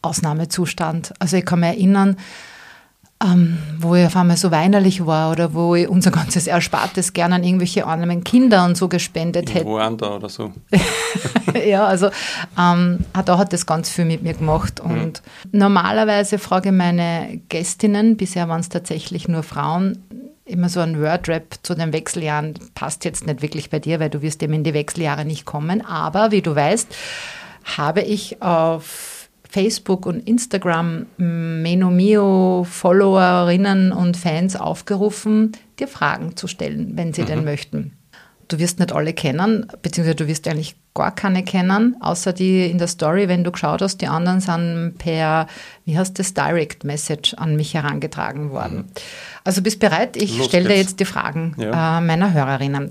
Ausnahmezustand. 0.00 1.12
Also 1.18 1.38
ich 1.38 1.44
kann 1.44 1.58
mich 1.58 1.70
erinnern, 1.70 2.16
ähm, 3.20 3.58
wo 3.80 3.96
ich 3.96 4.06
auf 4.06 4.14
einmal 4.14 4.36
so 4.36 4.52
weinerlich 4.52 5.04
war 5.06 5.32
oder 5.32 5.54
wo 5.54 5.74
ich 5.74 5.88
unser 5.88 6.12
ganzes 6.12 6.46
Erspartes 6.46 7.12
gerne 7.12 7.34
an 7.34 7.42
irgendwelche 7.42 7.84
armen 7.84 8.22
Kinder 8.22 8.64
und 8.64 8.76
so 8.76 8.86
gespendet 8.86 9.52
hätte. 9.52 9.66
Wo 9.66 9.78
da 9.78 10.14
oder 10.14 10.28
so. 10.28 10.52
ja, 11.66 11.84
also 11.86 12.10
ähm, 12.56 13.00
da 13.24 13.38
hat 13.38 13.52
das 13.52 13.66
ganz 13.66 13.90
viel 13.90 14.04
mit 14.04 14.22
mir 14.22 14.34
gemacht. 14.34 14.78
Und 14.78 15.20
mhm. 15.50 15.58
normalerweise 15.58 16.38
frage 16.38 16.68
ich 16.68 16.74
meine 16.76 17.40
Gästinnen, 17.48 18.16
bisher 18.16 18.48
waren 18.48 18.60
es 18.60 18.68
tatsächlich 18.68 19.26
nur 19.26 19.42
Frauen, 19.42 19.98
immer 20.44 20.68
so 20.68 20.80
ein 20.80 21.00
Wordrap 21.00 21.58
zu 21.62 21.74
den 21.74 21.92
Wechseljahren 21.92 22.54
passt 22.74 23.04
jetzt 23.04 23.26
nicht 23.26 23.42
wirklich 23.42 23.70
bei 23.70 23.78
dir, 23.78 24.00
weil 24.00 24.10
du 24.10 24.22
wirst 24.22 24.42
eben 24.42 24.52
in 24.52 24.64
die 24.64 24.74
Wechseljahre 24.74 25.24
nicht 25.24 25.44
kommen. 25.44 25.84
Aber 25.84 26.30
wie 26.30 26.42
du 26.42 26.54
weißt, 26.54 26.94
habe 27.76 28.02
ich 28.02 28.42
auf 28.42 29.28
Facebook 29.48 30.04
und 30.04 30.26
Instagram 30.28 31.06
Menomio 31.16 32.66
Followerinnen 32.68 33.92
und 33.92 34.16
Fans 34.16 34.56
aufgerufen, 34.56 35.52
dir 35.78 35.88
Fragen 35.88 36.36
zu 36.36 36.46
stellen, 36.46 36.92
wenn 36.96 37.12
sie 37.12 37.22
mhm. 37.22 37.26
denn 37.26 37.44
möchten. 37.44 37.92
Du 38.48 38.58
wirst 38.58 38.80
nicht 38.80 38.92
alle 38.92 39.14
kennen, 39.14 39.66
beziehungsweise 39.80 40.16
du 40.16 40.26
wirst 40.26 40.46
eigentlich 40.48 40.76
gar 40.94 41.12
keine 41.12 41.42
kennen, 41.42 41.96
außer 42.00 42.32
die 42.32 42.70
in 42.70 42.78
der 42.78 42.86
Story, 42.86 43.26
wenn 43.26 43.42
du 43.42 43.50
geschaut 43.50 43.82
hast, 43.82 44.00
die 44.00 44.06
anderen 44.06 44.40
sind 44.40 44.94
per, 44.96 45.48
wie 45.84 45.98
heißt 45.98 46.16
das, 46.18 46.34
Direct 46.34 46.84
Message 46.84 47.34
an 47.34 47.56
mich 47.56 47.74
herangetragen 47.74 48.50
worden. 48.50 48.76
Mhm. 48.76 48.84
Also 49.42 49.60
bist 49.60 49.80
bereit? 49.80 50.16
Ich 50.16 50.42
stelle 50.44 50.68
dir 50.68 50.76
jetzt 50.76 51.00
die 51.00 51.04
Fragen 51.04 51.56
ja. 51.58 51.98
äh, 51.98 52.00
meiner 52.00 52.32
Hörerinnen. 52.32 52.90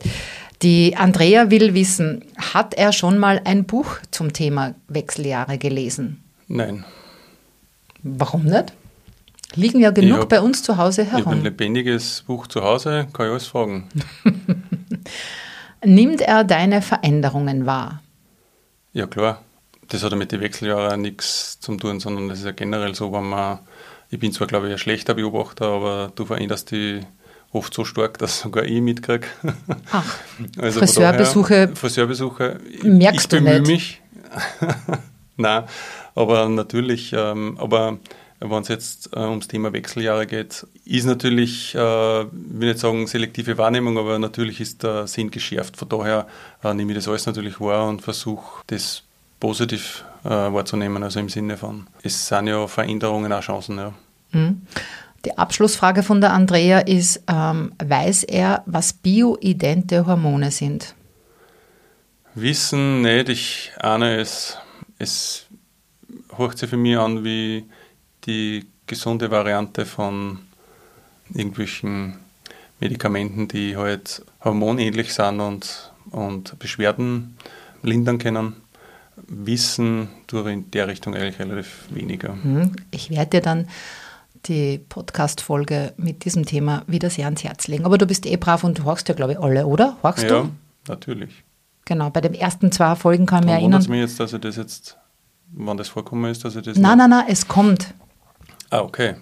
Die 0.61 0.95
Andrea 0.97 1.49
will 1.49 1.73
wissen, 1.73 2.23
hat 2.37 2.73
er 2.73 2.91
schon 2.91 3.17
mal 3.17 3.41
ein 3.43 3.63
Buch 3.63 3.97
zum 4.11 4.33
Thema 4.33 4.75
Wechseljahre 4.87 5.57
gelesen? 5.57 6.23
Nein. 6.47 6.83
Warum 8.01 8.43
nicht? 8.43 8.73
Liegen 9.55 9.79
ja 9.79 9.91
genug 9.91 10.21
hab, 10.21 10.29
bei 10.29 10.41
uns 10.41 10.63
zu 10.63 10.77
Hause 10.77 11.03
herum. 11.05 11.19
Ich 11.19 11.25
habe 11.25 11.35
ein 11.37 11.43
lebendiges 11.43 12.23
Buch 12.27 12.47
zu 12.47 12.63
Hause, 12.63 13.07
kann 13.13 13.27
ich 13.27 13.31
alles 13.31 13.47
fragen. 13.47 13.89
Nimmt 15.85 16.21
er 16.21 16.43
deine 16.43 16.81
Veränderungen 16.81 17.65
wahr? 17.65 18.01
Ja, 18.93 19.07
klar. 19.07 19.41
Das 19.89 20.03
hat 20.03 20.11
ja 20.11 20.17
mit 20.17 20.31
den 20.31 20.41
Wechseljahren 20.41 21.01
nichts 21.01 21.59
zu 21.59 21.75
tun, 21.75 21.99
sondern 21.99 22.29
das 22.29 22.39
ist 22.39 22.45
ja 22.45 22.51
generell 22.51 22.95
so, 22.95 23.11
wenn 23.11 23.29
man, 23.29 23.59
ich 24.09 24.19
bin 24.19 24.31
zwar, 24.31 24.47
glaube 24.47 24.67
ich, 24.67 24.73
ein 24.73 24.79
schlechter 24.79 25.13
Beobachter, 25.13 25.67
aber 25.67 26.11
du 26.15 26.25
veränderst 26.25 26.71
die 26.71 27.01
oft 27.51 27.73
so 27.73 27.85
stark, 27.85 28.17
dass 28.17 28.39
sogar 28.39 28.63
ich 28.63 28.81
mitkriege. 28.81 29.27
Ach, 29.91 30.17
also 30.57 30.79
Friseurbesuche, 30.79 31.53
daher, 31.53 31.75
Friseurbesuche 31.75 32.59
merkst 32.83 33.33
ich 33.33 33.39
du 33.39 33.41
nicht. 33.41 33.67
mich. 33.67 34.01
Nein, 35.37 35.63
aber 36.15 36.49
natürlich, 36.49 37.13
ähm, 37.13 37.57
aber 37.59 37.99
wenn 38.49 38.61
es 38.61 38.67
jetzt 38.67 39.09
äh, 39.15 39.19
ums 39.19 39.47
Thema 39.47 39.73
Wechseljahre 39.73 40.27
geht, 40.27 40.65
ist 40.85 41.05
natürlich, 41.05 41.75
äh, 41.75 41.79
will 41.79 42.69
nicht 42.69 42.79
sagen 42.79 43.07
selektive 43.07 43.57
Wahrnehmung, 43.57 43.97
aber 43.97 44.19
natürlich 44.19 44.59
ist 44.59 44.83
der 44.83 45.07
Sinn 45.07 45.31
geschärft. 45.31 45.77
Von 45.77 45.89
daher 45.89 46.27
äh, 46.63 46.73
nehme 46.73 46.91
ich 46.91 46.97
das 46.97 47.07
alles 47.07 47.25
natürlich 47.25 47.59
wahr 47.59 47.87
und 47.87 48.01
versuche 48.01 48.63
das 48.67 49.03
positiv 49.39 50.05
äh, 50.23 50.29
wahrzunehmen, 50.29 51.03
also 51.03 51.19
im 51.19 51.29
Sinne 51.29 51.57
von, 51.57 51.87
es 52.01 52.27
sind 52.27 52.47
ja 52.47 52.65
Veränderungen 52.67 53.31
auch 53.33 53.41
Chancen. 53.41 53.77
Ja. 53.77 53.93
Mhm. 54.31 54.61
Die 55.25 55.37
Abschlussfrage 55.37 56.03
von 56.03 56.19
der 56.19 56.33
Andrea 56.33 56.79
ist, 56.79 57.23
ähm, 57.27 57.73
weiß 57.83 58.23
er, 58.23 58.63
was 58.65 58.93
bioidente 58.93 60.05
Hormone 60.05 60.51
sind? 60.51 60.95
Wissen 62.35 63.01
nicht, 63.01 63.29
ich 63.29 63.71
ahne 63.79 64.17
es. 64.17 64.57
Es 64.99 65.45
hört 66.35 66.57
sich 66.57 66.69
für 66.69 66.77
mich 66.77 66.97
an 66.97 67.23
wie 67.23 67.65
die 68.25 68.65
gesunde 68.87 69.31
Variante 69.31 69.85
von 69.85 70.39
irgendwelchen 71.33 72.15
Medikamenten, 72.79 73.47
die 73.47 73.77
halt 73.77 74.23
hormonähnlich 74.43 75.13
sind 75.13 75.39
und, 75.39 75.91
und 76.11 76.57
Beschwerden 76.59 77.37
lindern 77.81 78.17
können. 78.17 78.55
Wissen 79.15 80.09
durch 80.27 80.51
in 80.51 80.71
der 80.71 80.87
Richtung 80.87 81.15
eigentlich 81.15 81.39
relativ 81.39 81.85
weniger. 81.91 82.33
Mhm. 82.33 82.73
Ich 82.91 83.09
werde 83.09 83.29
dir 83.29 83.41
dann 83.41 83.67
die 84.45 84.79
Podcast-Folge 84.79 85.93
mit 85.97 86.25
diesem 86.25 86.45
Thema 86.45 86.83
wieder 86.87 87.09
sehr 87.09 87.25
ans 87.25 87.43
Herz 87.43 87.67
legen. 87.67 87.85
Aber 87.85 87.97
du 87.97 88.05
bist 88.05 88.25
eh 88.25 88.35
brav 88.35 88.63
und 88.63 88.79
du 88.79 88.83
horchst 88.83 89.07
ja, 89.07 89.15
glaube 89.15 89.33
ich, 89.33 89.39
alle, 89.39 89.67
oder? 89.67 89.97
Horchst 90.03 90.23
ja, 90.23 90.41
du? 90.41 90.49
natürlich. 90.87 91.43
Genau, 91.85 92.09
bei 92.09 92.21
den 92.21 92.33
ersten 92.33 92.71
zwei 92.71 92.95
Folgen 92.95 93.25
kann 93.25 93.43
ich 93.43 93.45
mich 93.45 93.53
erinnern. 93.53 93.81
Es 93.81 93.87
mich 93.87 93.99
jetzt, 93.99 94.19
dass 94.19 94.33
ich 94.33 94.41
das 94.41 94.55
jetzt 94.57 94.97
wann 95.53 95.77
das 95.77 95.89
vorkommen 95.89 96.29
ist, 96.31 96.43
dass 96.43 96.55
ich 96.55 96.63
das. 96.63 96.77
Nein, 96.77 96.97
nein, 96.97 97.09
nein, 97.09 97.25
es 97.27 97.47
kommt. 97.47 97.93
Ah, 98.73 98.81
okay. 98.81 99.13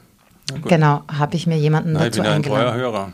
Genau, 0.63 1.03
habe 1.11 1.35
ich 1.35 1.45
mir 1.45 1.57
jemanden 1.57 1.91
Nein, 1.91 2.03
dazu 2.03 2.19
ich 2.19 2.23
bin 2.23 2.23
ja 2.23 2.31
ein 2.31 2.35
eingeladen. 2.37 2.79
Hörer. 2.79 3.13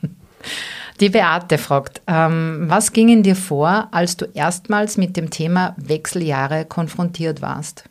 Die 1.00 1.10
Beate 1.10 1.58
fragt, 1.58 2.02
ähm, 2.08 2.64
was 2.66 2.92
ging 2.92 3.08
in 3.08 3.22
dir 3.22 3.36
vor, 3.36 3.86
als 3.92 4.16
du 4.16 4.24
erstmals 4.34 4.96
mit 4.96 5.16
dem 5.16 5.30
Thema 5.30 5.76
Wechseljahre 5.76 6.64
konfrontiert 6.64 7.40
warst? 7.40 7.84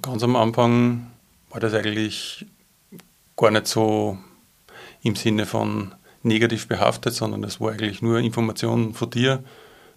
Ganz 0.00 0.22
am 0.22 0.36
Anfang 0.36 1.10
war 1.50 1.60
das 1.60 1.74
eigentlich 1.74 2.46
gar 3.36 3.50
nicht 3.50 3.66
so 3.66 4.16
im 5.02 5.16
Sinne 5.16 5.44
von 5.44 5.92
negativ 6.22 6.66
behaftet, 6.66 7.12
sondern 7.12 7.42
das 7.42 7.60
war 7.60 7.72
eigentlich 7.72 8.00
nur 8.00 8.20
Information 8.20 8.94
von 8.94 9.10
dir. 9.10 9.44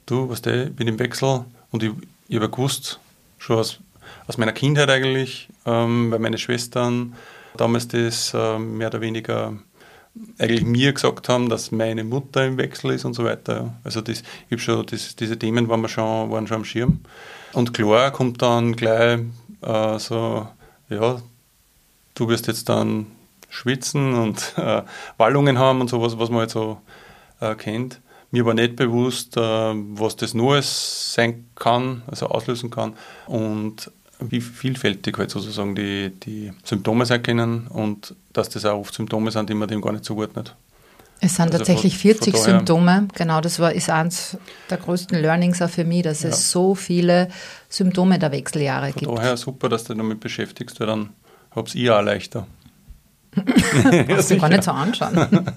Du, 0.06 0.28
was 0.28 0.42
der, 0.42 0.66
bin 0.66 0.90
im 0.90 1.00
Wechsel 1.00 1.46
und 1.72 1.82
ich, 1.82 1.92
ich 2.28 2.36
habe 2.36 2.50
gewusst, 2.50 3.00
schon 3.38 3.58
aus, 3.58 3.80
aus 4.28 4.38
meiner 4.38 4.54
Kindheit 4.54 4.90
eigentlich, 4.90 5.50
ähm, 5.66 6.12
weil 6.12 6.20
meine 6.20 6.38
Schwestern 6.38 7.16
damals 7.58 7.88
das 7.88 8.34
ähm, 8.36 8.78
mehr 8.78 8.88
oder 8.88 9.02
weniger 9.02 9.54
eigentlich 10.38 10.64
mir 10.64 10.94
gesagt 10.94 11.30
haben, 11.30 11.50
dass 11.50 11.72
meine 11.72 12.04
Mutter 12.04 12.46
im 12.46 12.58
Wechsel 12.58 12.92
ist 12.92 13.06
und 13.06 13.14
so 13.14 13.24
weiter. 13.24 13.74
Also 13.84 14.02
das, 14.02 14.24
ich 14.50 14.62
schon, 14.62 14.86
das, 14.86 15.16
diese 15.16 15.40
Themen 15.40 15.70
waren, 15.70 15.82
wir 15.82 15.88
schon, 15.88 16.30
waren 16.32 16.48
schon 16.48 16.58
am 16.58 16.66
Schirm. 16.66 17.00
Und 17.54 17.74
klar 17.74 18.12
kommt 18.12 18.42
dann 18.42 18.76
gleich 18.76 19.22
äh, 19.62 20.00
so, 20.00 20.48
ja, 20.90 21.22
du 22.16 22.28
wirst 22.28 22.48
jetzt 22.48 22.68
dann 22.70 23.08
schwitzen 23.50 24.14
und 24.16 24.54
äh, 24.58 24.84
Wallungen 25.18 25.60
haben 25.60 25.82
und 25.82 25.90
sowas, 25.90 26.18
was 26.18 26.30
man 26.30 26.40
halt 26.40 26.52
so 26.52 26.82
äh, 27.40 27.56
kennt. 27.56 28.02
Mir 28.32 28.46
war 28.46 28.54
nicht 28.54 28.78
bewusst, 28.78 29.36
äh, 29.36 29.42
was 29.42 30.16
das 30.16 30.34
Neues 30.34 31.14
sein 31.14 31.50
kann, 31.56 32.04
also 32.08 32.28
auslösen 32.28 32.70
kann 32.70 32.96
und 33.28 33.92
wie 34.30 34.42
vielfältig 34.42 35.18
halt 35.18 35.32
sozusagen 35.32 35.76
die, 35.76 36.12
die 36.12 36.52
Symptome 36.64 37.06
sein 37.06 37.24
können 37.24 37.68
und 37.68 38.16
dass 38.34 38.50
das 38.50 38.66
auch 38.66 38.80
oft 38.80 38.94
Symptome 38.94 39.32
sind, 39.32 39.50
die 39.50 39.54
man 39.54 39.68
dem 39.68 39.82
gar 39.82 39.92
nicht 39.92 40.06
zuordnet. 40.06 40.56
Es 41.24 41.36
sind 41.36 41.46
Also 41.46 41.60
tatsächlich 41.60 41.94
von- 41.94 42.02
40 42.02 42.36
von 42.36 42.44
Symptome. 42.44 43.08
Genau, 43.16 43.42
das 43.42 43.60
war, 43.60 43.74
ist 43.74 43.90
eins 43.90 44.38
der 44.70 44.78
größten 44.78 45.20
Learnings 45.22 45.62
auch 45.62 45.70
für 45.70 45.84
mich, 45.86 46.02
dass 46.04 46.24
Ja. 46.24 46.30
es 46.30 46.50
so 46.52 46.74
viele 46.74 47.30
Symptome 47.70 48.18
der 48.18 48.32
Wechseljahre 48.32 48.92
Von 48.92 49.00
gibt. 49.02 49.18
daher 49.18 49.38
super, 49.38 49.70
dass 49.70 49.84
du 49.84 49.94
dich 49.94 50.02
damit 50.02 50.20
beschäftigst, 50.20 50.80
weil 50.80 50.88
dann 50.88 51.10
hab's 51.56 51.76
ich 51.76 51.90
auch 51.92 52.02
leichter. 52.02 52.48
Brauchst 54.08 54.32
du 54.32 54.38
gar 54.38 54.50
nicht 54.50 54.64
so 54.64 54.72
anschauen. 54.72 55.28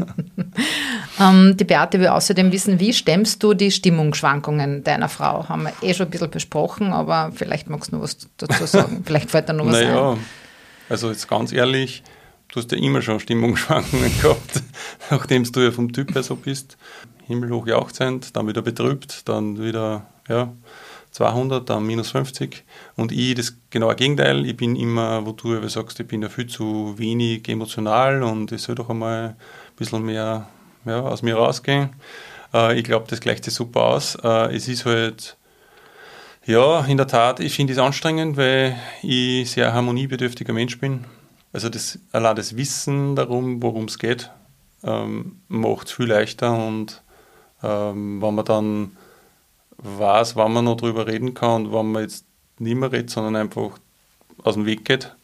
ähm, 1.21 1.57
die 1.57 1.65
Beate 1.65 1.99
will 1.99 2.09
außerdem 2.09 2.53
wissen, 2.53 2.79
wie 2.79 2.93
stemmst 2.93 3.43
du 3.43 3.55
die 3.55 3.71
Stimmungsschwankungen 3.71 4.85
deiner 4.85 5.09
Frau? 5.09 5.49
Haben 5.49 5.65
wir 5.65 5.73
eh 5.83 5.95
schon 5.95 6.07
ein 6.07 6.11
bisschen 6.11 6.31
besprochen, 6.31 6.93
aber 6.93 7.33
vielleicht 7.35 7.69
magst 7.69 7.91
du 7.91 7.97
noch 7.97 8.03
was 8.03 8.17
dazu 8.37 8.67
sagen. 8.67 9.03
vielleicht 9.07 9.31
fällt 9.31 9.49
da 9.49 9.53
noch 9.53 9.67
was 9.67 9.73
Naja, 9.73 10.13
ein. 10.13 10.19
also 10.89 11.11
jetzt 11.11 11.29
ganz 11.29 11.53
ehrlich, 11.53 12.05
du 12.49 12.61
hast 12.61 12.71
ja 12.71 12.79
immer 12.79 13.03
schon 13.03 13.19
Stimmungsschwankungen 13.19 14.13
gehabt, 14.21 14.63
nachdem 15.11 15.51
du 15.51 15.61
ja 15.61 15.73
vom 15.73 15.93
Typ 15.93 16.15
her 16.15 16.23
so 16.23 16.37
bist. 16.37 16.77
Himmelhoch 17.27 17.67
jauchzend, 17.67 18.37
dann 18.37 18.47
wieder 18.47 18.63
betrübt, 18.63 19.29
dann 19.29 19.61
wieder 19.61 20.07
ja, 20.29 20.53
200, 21.15 21.71
dann 21.71 21.87
minus 21.87 22.11
50. 22.11 22.65
Und 22.97 23.13
ich 23.13 23.37
das 23.37 23.57
genaue 23.71 23.95
Gegenteil. 23.95 24.45
Ich 24.47 24.57
bin 24.57 24.75
immer, 24.75 25.25
wo 25.25 25.31
du 25.31 25.55
ja 25.55 25.69
sagst, 25.69 26.01
ich 26.01 26.09
bin 26.09 26.23
ja 26.23 26.29
viel 26.29 26.49
zu 26.49 26.99
wenig 26.99 27.49
emotional 27.49 28.25
und 28.25 28.51
ich 28.51 28.63
soll 28.63 28.75
doch 28.75 28.91
einmal 28.91 29.29
ein 29.29 29.37
bisschen 29.77 30.05
mehr 30.05 30.49
ja, 30.85 31.01
aus 31.03 31.23
mir 31.23 31.37
rausgehen. 31.37 31.91
Äh, 32.53 32.79
ich 32.79 32.85
glaube, 32.85 33.07
das 33.09 33.21
gleicht 33.21 33.45
sich 33.45 33.55
super 33.55 33.83
aus. 33.83 34.17
Äh, 34.17 34.57
es 34.57 34.67
ist 34.67 34.87
halt 34.87 35.37
ja, 36.47 36.85
in 36.85 36.97
der 36.97 37.07
Tat, 37.07 37.39
ich 37.39 37.55
finde 37.55 37.73
es 37.73 37.79
anstrengend, 37.79 38.37
weil 38.37 38.77
ich 39.03 39.49
sehr 39.53 39.73
harmoniebedürftiger 39.73 40.53
Mensch 40.53 40.81
bin. 40.81 41.05
Also 41.53 41.69
das, 41.69 42.01
allein 42.11 42.35
das 42.35 42.57
Wissen 42.57 43.15
darum, 43.15 43.63
worum 43.63 43.85
es 43.85 44.01
geht, 44.01 44.31
ähm, 44.83 45.41
macht 45.47 45.87
es 45.87 45.93
viel 45.93 46.07
leichter 46.07 46.53
und 46.53 47.03
ähm, 47.63 48.21
wenn 48.21 48.35
man 48.35 48.45
dann 48.45 48.97
weiß, 49.79 50.37
wann 50.37 50.53
man 50.53 50.65
noch 50.65 50.77
drüber 50.77 51.07
reden 51.07 51.35
kann 51.35 51.67
und 51.67 51.73
wann 51.73 51.93
man 51.93 52.03
jetzt 52.03 52.27
nicht 52.59 52.77
mehr 52.77 52.93
redet, 52.93 53.11
sondern 53.11 53.37
einfach 53.37 53.79
aus 54.43 54.55
dem 54.55 54.67
Weg 54.67 54.85
geht, 54.85 55.15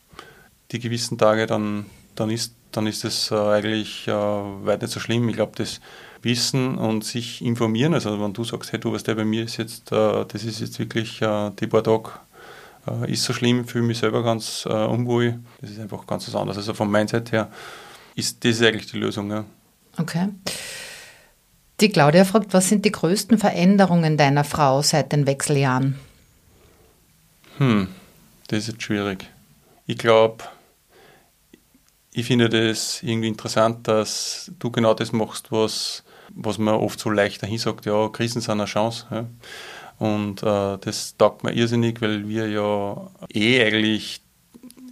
die 0.72 0.78
gewissen 0.78 1.18
Tage, 1.18 1.46
dann, 1.46 1.86
dann 2.14 2.30
ist 2.30 2.54
dann 2.72 2.86
ist 2.86 3.04
es 3.04 3.30
äh, 3.30 3.34
eigentlich 3.34 4.06
äh, 4.06 4.12
weit 4.12 4.82
nicht 4.82 4.92
so 4.92 5.00
schlimm. 5.00 5.28
Ich 5.28 5.36
glaube, 5.36 5.52
das 5.56 5.80
Wissen 6.22 6.76
und 6.76 7.02
sich 7.02 7.42
informieren, 7.42 7.94
also 7.94 8.20
wenn 8.20 8.32
du 8.32 8.44
sagst, 8.44 8.72
hey, 8.72 8.80
du, 8.80 8.92
was 8.92 9.02
der 9.02 9.14
bei 9.14 9.24
mir 9.24 9.44
ist 9.44 9.56
jetzt, 9.56 9.90
äh, 9.90 10.24
das 10.26 10.44
ist 10.44 10.60
jetzt 10.60 10.78
wirklich 10.78 11.18
die 11.18 11.66
paar 11.66 11.82
Tage, 11.82 12.10
ist 13.06 13.24
so 13.24 13.32
schlimm, 13.32 13.66
fühle 13.66 13.84
mich 13.84 13.98
selber 13.98 14.22
ganz 14.22 14.64
unwohl. 14.66 15.38
Das 15.60 15.70
ist 15.70 15.78
einfach 15.78 16.06
ganz 16.06 16.26
was 16.26 16.34
anderes. 16.34 16.56
Also 16.56 16.72
vom 16.72 16.90
Mindset 16.90 17.30
her 17.30 17.50
ist 18.14 18.42
das 18.42 18.62
eigentlich 18.62 18.90
die 18.90 18.98
Lösung. 18.98 19.30
Ja. 19.30 19.44
Okay. 19.98 20.28
Die 21.80 21.88
Claudia 21.88 22.24
fragt, 22.24 22.52
was 22.52 22.68
sind 22.68 22.84
die 22.84 22.92
größten 22.92 23.38
Veränderungen 23.38 24.16
deiner 24.16 24.44
Frau 24.44 24.82
seit 24.82 25.12
den 25.12 25.26
Wechseljahren? 25.26 25.98
Hm, 27.56 27.88
das 28.48 28.68
ist 28.68 28.82
schwierig. 28.82 29.26
Ich 29.86 29.96
glaube, 29.96 30.44
ich 32.12 32.26
finde 32.26 32.48
das 32.48 33.02
irgendwie 33.02 33.28
interessant, 33.28 33.88
dass 33.88 34.50
du 34.58 34.70
genau 34.70 34.94
das 34.94 35.12
machst, 35.12 35.50
was, 35.52 36.04
was 36.34 36.58
man 36.58 36.74
oft 36.74 37.00
so 37.00 37.08
leicht 37.08 37.42
dahin 37.42 37.58
sagt, 37.58 37.86
ja, 37.86 38.08
Krisen 38.08 38.42
sind 38.42 38.52
eine 38.52 38.66
Chance. 38.66 39.06
Ja. 39.10 39.26
Und 39.98 40.42
äh, 40.42 40.78
das 40.78 41.16
taugt 41.16 41.44
mir 41.44 41.52
irrsinnig, 41.52 42.00
weil 42.00 42.28
wir 42.28 42.48
ja 42.48 43.10
eh 43.32 43.62
eigentlich 43.62 44.22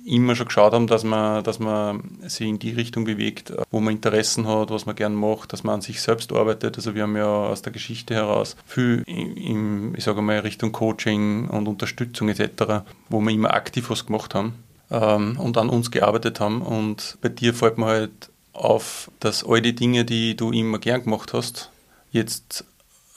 immer 0.09 0.35
schon 0.35 0.47
geschaut 0.47 0.73
haben, 0.73 0.87
dass 0.87 1.05
man, 1.05 1.45
dass 1.45 1.59
man 1.59 2.03
sich 2.27 2.49
in 2.49 2.59
die 2.59 2.73
Richtung 2.73 3.05
bewegt, 3.05 3.53
wo 3.71 3.81
man 3.81 3.95
Interessen 3.95 4.47
hat, 4.47 4.71
was 4.71 4.87
man 4.87 4.97
gern 4.97 5.15
macht, 5.15 5.53
dass 5.53 5.65
man 5.65 5.77
an 5.77 5.81
sich 5.81 6.01
selbst 6.01 6.33
arbeitet. 6.33 6.77
Also 6.77 6.95
wir 6.95 7.03
haben 7.03 7.17
ja 7.17 7.27
aus 7.27 7.63
der 7.63 7.73
Geschichte 7.73 8.15
heraus 8.15 8.57
viel 8.67 9.03
im, 9.07 9.95
ich 9.97 10.05
sage 10.05 10.23
mal, 10.23 10.39
Richtung 10.41 10.73
Coaching 10.73 11.49
und 11.49 11.69
Unterstützung 11.69 12.29
etc., 12.29 12.85
wo 13.09 13.21
wir 13.21 13.31
immer 13.31 13.55
aktiv 13.55 13.91
was 13.91 14.07
gemacht 14.07 14.35
haben 14.35 14.55
ähm, 14.91 15.39
und 15.39 15.57
an 15.59 15.69
uns 15.69 15.91
gearbeitet 15.91 16.41
haben. 16.41 16.63
Und 16.63 17.19
bei 17.21 17.29
dir 17.29 17.55
fällt 17.55 17.79
mir 17.79 17.87
halt 17.87 18.31
auf, 18.53 19.11
dass 19.21 19.45
all 19.45 19.63
die 19.63 19.75
Dinge, 19.75 20.05
die 20.05 20.37
du 20.37 20.51
immer 20.51 20.79
gern 20.79 21.05
gemacht 21.05 21.33
hast, 21.33 21.71
jetzt 22.11 22.65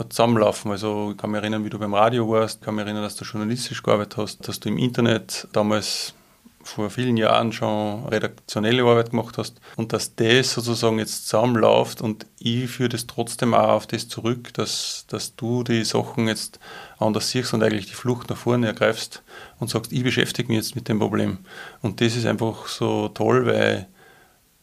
zusammenlaufen. 0.09 0.71
Also 0.71 1.11
ich 1.11 1.17
kann 1.17 1.31
mich 1.31 1.41
erinnern, 1.41 1.63
wie 1.63 1.69
du 1.69 1.79
beim 1.79 1.93
Radio 1.93 2.29
warst, 2.29 2.59
ich 2.59 2.65
kann 2.65 2.75
mich 2.75 2.85
erinnern, 2.85 3.03
dass 3.03 3.15
du 3.15 3.25
journalistisch 3.25 3.83
gearbeitet 3.83 4.17
hast, 4.17 4.47
dass 4.47 4.59
du 4.59 4.69
im 4.69 4.77
Internet 4.77 5.47
damals 5.53 6.13
vor 6.63 6.89
vielen 6.89 7.17
Jahren 7.17 7.51
schon 7.51 8.05
redaktionelle 8.05 8.83
Arbeit 8.83 9.11
gemacht 9.11 9.37
hast 9.37 9.59
und 9.75 9.93
dass 9.93 10.15
das 10.15 10.53
sozusagen 10.53 10.99
jetzt 10.99 11.27
zusammenläuft 11.27 12.01
und 12.01 12.25
ich 12.39 12.69
führe 12.69 12.89
das 12.89 13.07
trotzdem 13.07 13.53
auch 13.53 13.69
auf 13.69 13.87
das 13.87 14.07
zurück, 14.07 14.53
dass, 14.53 15.05
dass 15.07 15.35
du 15.35 15.63
die 15.63 15.83
Sachen 15.83 16.27
jetzt 16.27 16.59
anders 16.99 17.29
siehst 17.29 17.53
und 17.53 17.63
eigentlich 17.63 17.87
die 17.87 17.93
Flucht 17.93 18.29
nach 18.29 18.37
vorne 18.37 18.67
ergreifst 18.67 19.23
und 19.59 19.69
sagst, 19.69 19.91
ich 19.91 20.03
beschäftige 20.03 20.49
mich 20.49 20.57
jetzt 20.57 20.75
mit 20.75 20.87
dem 20.87 20.99
Problem. 20.99 21.39
Und 21.81 22.01
das 22.01 22.15
ist 22.15 22.25
einfach 22.25 22.67
so 22.67 23.09
toll, 23.09 23.45
weil 23.45 23.87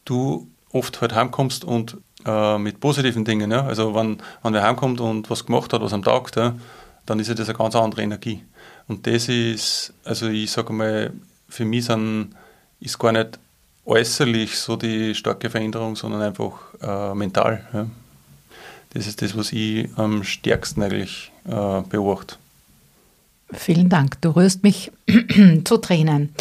du 0.05 0.47
oft 0.71 1.01
halt 1.01 1.15
heimkommst 1.15 1.63
und 1.63 1.97
äh, 2.25 2.57
mit 2.57 2.79
positiven 2.79 3.25
Dingen, 3.25 3.51
ja? 3.51 3.65
also 3.65 3.95
wenn, 3.95 4.17
wenn 4.43 4.53
wer 4.53 4.63
heimkommt 4.63 5.01
und 5.01 5.29
was 5.29 5.45
gemacht 5.45 5.73
hat, 5.73 5.81
was 5.81 5.93
am 5.93 6.03
Tag, 6.03 6.35
ja, 6.35 6.55
dann 7.05 7.19
ist 7.19 7.27
ja 7.27 7.33
das 7.33 7.49
eine 7.49 7.57
ganz 7.57 7.75
andere 7.75 8.01
Energie. 8.01 8.43
Und 8.87 9.07
das 9.07 9.29
ist, 9.29 9.93
also 10.03 10.27
ich 10.27 10.51
sage 10.51 10.73
mal, 10.73 11.13
für 11.49 11.65
mich 11.65 11.85
sind, 11.85 12.35
ist 12.79 12.99
gar 12.99 13.11
nicht 13.11 13.39
äußerlich 13.85 14.57
so 14.57 14.75
die 14.75 15.15
starke 15.15 15.49
Veränderung, 15.49 15.95
sondern 15.95 16.21
einfach 16.21 16.53
äh, 16.81 17.15
mental. 17.15 17.67
Ja. 17.73 17.87
Das 18.91 19.07
ist 19.07 19.21
das, 19.21 19.37
was 19.37 19.51
ich 19.51 19.89
am 19.97 20.23
stärksten 20.23 20.81
eigentlich 20.81 21.31
äh, 21.45 21.81
beobachte. 21.81 22.35
Vielen 23.51 23.89
Dank, 23.89 24.21
du 24.21 24.29
rührst 24.29 24.63
mich 24.63 24.91
zu 25.63 25.77
Tränen. 25.77 26.33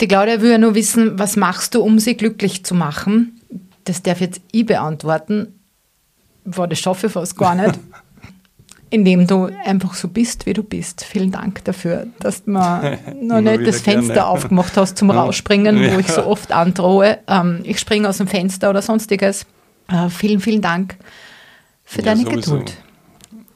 Die 0.00 0.08
Claudia 0.08 0.40
will 0.40 0.52
ja 0.52 0.58
nur 0.58 0.74
wissen, 0.74 1.18
was 1.18 1.36
machst 1.36 1.74
du, 1.74 1.82
um 1.82 1.98
sie 1.98 2.16
glücklich 2.16 2.64
zu 2.64 2.74
machen? 2.74 3.40
Das 3.84 4.02
darf 4.02 4.20
jetzt 4.20 4.40
ich 4.52 4.64
beantworten. 4.64 5.58
Boah, 6.44 6.68
das 6.68 6.78
schaffe 6.78 7.08
ich 7.08 7.12
fast 7.12 7.36
gar 7.36 7.54
nicht. 7.54 7.78
Indem 8.90 9.26
du 9.26 9.50
einfach 9.64 9.92
so 9.94 10.08
bist, 10.08 10.46
wie 10.46 10.54
du 10.54 10.62
bist. 10.62 11.04
Vielen 11.04 11.30
Dank 11.30 11.62
dafür, 11.64 12.06
dass 12.20 12.44
du 12.44 12.52
mir 12.52 12.98
noch 13.20 13.40
nicht 13.42 13.66
das 13.66 13.80
Fenster 13.82 14.14
gerne. 14.14 14.26
aufgemacht 14.28 14.76
hast 14.76 14.96
zum 14.96 15.08
Ja. 15.12 15.22
Rausspringen, 15.22 15.76
wo 15.78 15.80
Ja. 15.82 15.98
ich 15.98 16.08
so 16.08 16.24
oft 16.26 16.52
androhe. 16.52 17.18
Ähm, 17.28 17.60
ich 17.64 17.78
springe 17.78 18.08
aus 18.08 18.16
dem 18.18 18.26
Fenster 18.28 18.70
oder 18.70 18.80
sonstiges. 18.80 19.44
Äh, 19.88 20.08
vielen, 20.08 20.40
vielen 20.40 20.62
Dank 20.62 20.96
für 21.84 21.98
Ja, 22.00 22.14
deine 22.14 22.22
sowieso. 22.22 22.50
Geduld. 22.58 22.76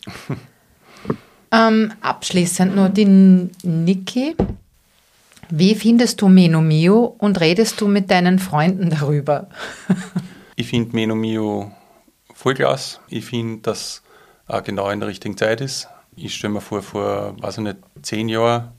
Ähm, 1.55 1.93
abschließend 2.01 2.75
nur 2.75 2.89
die 2.89 3.05
Niki. 3.05 4.35
Wie 5.51 5.75
findest 5.75 6.23
du 6.23 6.29
Menomio 6.29 7.15
und 7.19 7.41
redest 7.41 7.79
du 7.81 7.89
mit 7.89 8.11
deinen 8.11 8.39
Freunden 8.39 8.89
darüber? 8.89 9.49
Ich 10.57 10.69
finde 10.69 10.95
Menomio 10.97 11.71
voll 12.33 12.55
klasse. 12.55 13.01
Ich 13.09 13.27
finde, 13.27 13.61
dass 13.61 14.02
auch 14.53 14.63
genau 14.63 14.91
in 14.91 15.01
der 15.01 15.09
richtigen 15.09 15.37
Zeit 15.37 15.61
ist. 15.61 15.89
Ich 16.15 16.35
stelle 16.35 16.55
mir 16.55 16.61
vor, 16.61 16.83
vor, 16.83 17.35
weiß 17.41 17.59
ich 17.59 17.65
nicht, 17.65 17.79
zehn 18.03 18.29
Jahren 18.29 18.73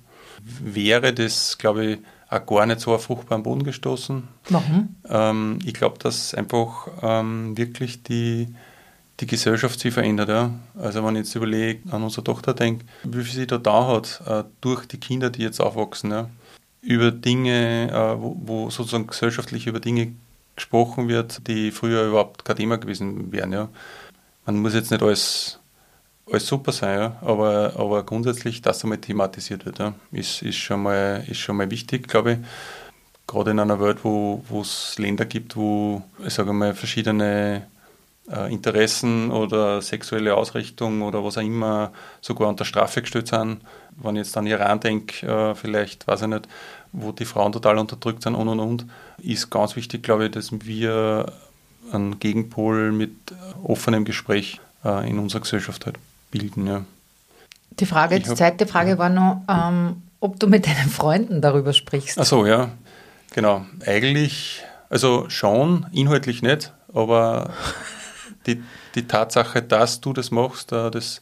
wäre 0.62 1.14
das, 1.14 1.58
glaube 1.58 1.86
ich, 1.86 2.00
auch 2.30 2.46
gar 2.46 2.66
nicht 2.66 2.80
so 2.80 2.94
auf 2.94 3.04
fruchtbaren 3.04 3.44
Boden 3.44 3.64
gestoßen. 3.64 4.28
Warum? 4.50 4.96
Ähm, 5.08 5.60
ich 5.66 5.74
glaube, 5.74 6.00
dass 6.00 6.34
einfach 6.34 6.88
ähm, 7.02 7.58
wirklich 7.58 8.04
die, 8.04 8.54
die 9.20 9.28
Gesellschaft 9.28 9.80
sich 9.80 9.94
verändert. 9.94 10.30
Ja. 10.30 10.52
Also 10.78 11.04
wenn 11.04 11.16
ich 11.16 11.26
jetzt 11.26 11.36
überlege, 11.36 11.92
an 11.92 12.04
unsere 12.04 12.24
Tochter 12.24 12.54
denke, 12.54 12.86
wie 13.04 13.24
viel 13.24 13.34
sie 13.42 13.48
da 13.48 13.58
da 13.58 13.88
hat, 13.88 14.22
äh, 14.28 14.44
durch 14.62 14.86
die 14.88 15.00
Kinder, 15.00 15.30
die 15.30 15.44
jetzt 15.44 15.60
aufwachsen, 15.60 16.12
ja, 16.12 16.30
über 16.82 17.12
Dinge, 17.12 17.90
äh, 17.92 18.22
wo, 18.22 18.36
wo, 18.44 18.70
sozusagen 18.70 19.08
gesellschaftlich 19.08 19.68
über 19.68 19.80
Dinge 19.80 20.14
gesprochen 20.56 21.08
wird, 21.08 21.48
die 21.48 21.72
früher 21.72 22.06
überhaupt 22.06 22.46
kein 22.46 22.58
Thema 22.58 22.78
gewesen 22.78 23.32
wären. 23.32 23.54
Ja. 23.54 23.70
Man 24.46 24.58
muss 24.58 24.74
jetzt 24.74 24.92
nicht 24.92 25.02
alles, 25.02 25.60
alles 26.32 26.48
super 26.48 26.72
sein, 26.72 27.00
ja, 27.00 27.16
aber, 27.22 27.74
aber 27.78 28.04
grundsätzlich, 28.04 28.62
dass 28.62 28.84
einmal 28.84 29.00
thematisiert 29.00 29.66
wird, 29.66 29.80
ja, 29.80 29.94
ist, 30.12 30.42
ist, 30.42 30.58
schon 30.58 30.84
mal, 30.84 31.24
ist 31.28 31.40
schon 31.40 31.58
mal 31.58 31.70
wichtig, 31.70 32.08
glaube 32.08 32.34
ich. 32.34 32.38
Gerade 33.28 33.52
in 33.52 33.60
einer 33.60 33.80
Welt, 33.80 34.00
wo 34.04 34.42
es 34.62 34.98
Länder 34.98 35.26
gibt, 35.26 35.56
wo, 35.56 36.04
ich 36.26 36.34
sage 36.34 36.54
mal, 36.54 36.74
verschiedene 36.74 37.68
äh, 38.32 38.52
Interessen 38.52 39.32
oder 39.32 39.82
sexuelle 39.82 40.36
Ausrichtung 40.36 41.02
oder 41.02 41.24
was 41.24 41.38
auch 41.38 41.42
immer 41.42 41.92
sogar 42.22 42.50
unter 42.50 42.66
Strafe 42.66 43.02
gestellt 43.02 43.28
sind. 43.28 43.62
Wenn 44.02 44.16
ich 44.16 44.26
jetzt 44.26 44.38
an 44.38 44.48
Iran 44.48 44.80
denke, 44.80 45.26
äh, 45.26 45.56
vielleicht, 45.56 46.08
weiß 46.08 46.24
ich 46.24 46.28
nicht, 46.28 46.48
wo 46.92 47.12
die 47.12 47.26
Frauen 47.26 47.52
total 47.52 47.78
unterdrückt 47.78 48.24
sind 48.24 48.36
und 48.36 48.48
und 48.48 48.60
und, 48.60 48.86
ist 49.18 49.50
ganz 49.50 49.76
wichtig, 49.76 50.04
glaube 50.04 50.26
ich, 50.26 50.32
dass 50.32 50.52
wir 50.52 51.32
einen 51.92 52.20
Gegenpol 52.20 52.92
mit 52.92 53.12
offenem 53.64 54.06
Gespräch 54.06 54.60
äh, 54.86 55.10
in 55.10 55.20
unserer 55.20 55.42
Gesellschaft 55.42 55.86
halt 55.86 55.98
bilden. 56.34 56.68
Ja. 56.68 56.84
Die 57.80 57.86
Frage, 57.86 58.20
die 58.20 58.34
zweite 58.34 58.68
Frage 58.68 58.92
ja. 58.92 58.98
war 58.98 59.10
noch, 59.10 59.42
ähm, 59.48 60.02
ob 60.20 60.40
du 60.40 60.48
mit 60.48 60.66
deinen 60.66 60.90
Freunden 60.90 61.42
darüber 61.42 61.74
sprichst. 61.74 62.20
Ach 62.20 62.26
so, 62.26 62.46
ja, 62.46 62.70
genau. 63.34 63.66
Eigentlich, 63.86 64.64
also 64.90 65.30
schon, 65.30 65.86
inhaltlich 65.92 66.42
nicht, 66.42 66.74
aber 66.94 67.54
die, 68.48 68.64
die 68.96 69.08
Tatsache, 69.08 69.62
dass 69.62 70.02
du 70.02 70.14
das 70.14 70.32
machst, 70.32 70.72
äh, 70.72 70.92
das 70.92 71.22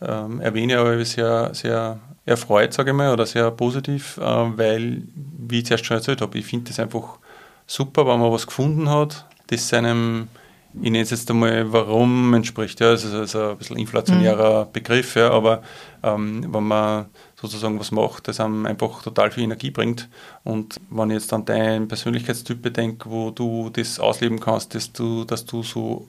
ähm, 0.00 0.40
erwähne 0.40 0.74
ich 0.74 0.78
aber 0.78 1.04
sehr, 1.04 1.54
sehr 1.54 1.98
erfreut, 2.24 2.72
sage 2.72 2.90
ich 2.90 2.96
mal, 2.96 3.12
oder 3.12 3.26
sehr 3.26 3.50
positiv, 3.50 4.18
äh, 4.18 4.22
weil, 4.22 5.02
wie 5.14 5.58
ich 5.58 5.66
zuerst 5.66 5.86
schon 5.86 5.96
erzählt 5.96 6.20
habe, 6.20 6.38
ich 6.38 6.46
finde 6.46 6.68
das 6.68 6.78
einfach 6.78 7.18
super, 7.66 8.06
wenn 8.06 8.20
man 8.20 8.32
was 8.32 8.46
gefunden 8.46 8.88
hat, 8.88 9.26
das 9.48 9.68
seinem, 9.68 10.28
ich 10.74 10.90
nenne 10.90 11.00
es 11.00 11.10
jetzt 11.10 11.30
einmal, 11.30 11.72
warum 11.72 12.32
entspricht. 12.34 12.80
Ja, 12.80 12.92
das 12.92 13.04
ist 13.04 13.14
also 13.14 13.50
ein 13.50 13.58
bisschen 13.58 13.78
inflationärer 13.78 14.66
mhm. 14.66 14.72
Begriff, 14.72 15.16
ja, 15.16 15.30
aber 15.30 15.62
ähm, 16.02 16.46
wenn 16.52 16.64
man 16.64 17.06
sozusagen 17.40 17.78
was 17.78 17.90
macht, 17.90 18.28
das 18.28 18.40
einem 18.40 18.66
einfach 18.66 19.02
total 19.02 19.30
viel 19.30 19.44
Energie 19.44 19.70
bringt. 19.70 20.08
Und 20.44 20.80
wenn 20.90 21.10
ich 21.10 21.14
jetzt 21.14 21.32
an 21.32 21.44
deinen 21.44 21.88
Persönlichkeitstyp 21.88 22.62
bedenke, 22.62 23.10
wo 23.10 23.30
du 23.30 23.70
das 23.70 23.98
ausleben 23.98 24.40
kannst, 24.40 24.74
dass 24.74 24.92
du, 24.92 25.24
dass 25.24 25.44
du 25.44 25.62
so 25.62 26.08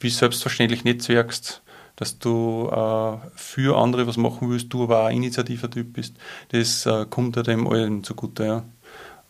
wie 0.00 0.10
selbstverständlich 0.10 0.84
netzwerkst, 0.84 1.62
dass 1.96 2.18
du 2.18 2.68
äh, 2.70 3.16
für 3.34 3.78
andere 3.78 4.06
was 4.06 4.18
machen 4.18 4.50
willst, 4.50 4.72
du 4.72 4.82
aber 4.84 5.02
auch 5.02 5.06
ein 5.06 5.16
Initiativer-Typ 5.16 5.94
bist, 5.94 6.16
das 6.50 6.84
äh, 6.84 7.06
kommt 7.08 7.36
ja 7.36 7.42
dem 7.42 7.66
allen 7.66 8.04
zugute. 8.04 8.44
Ja. 8.44 8.64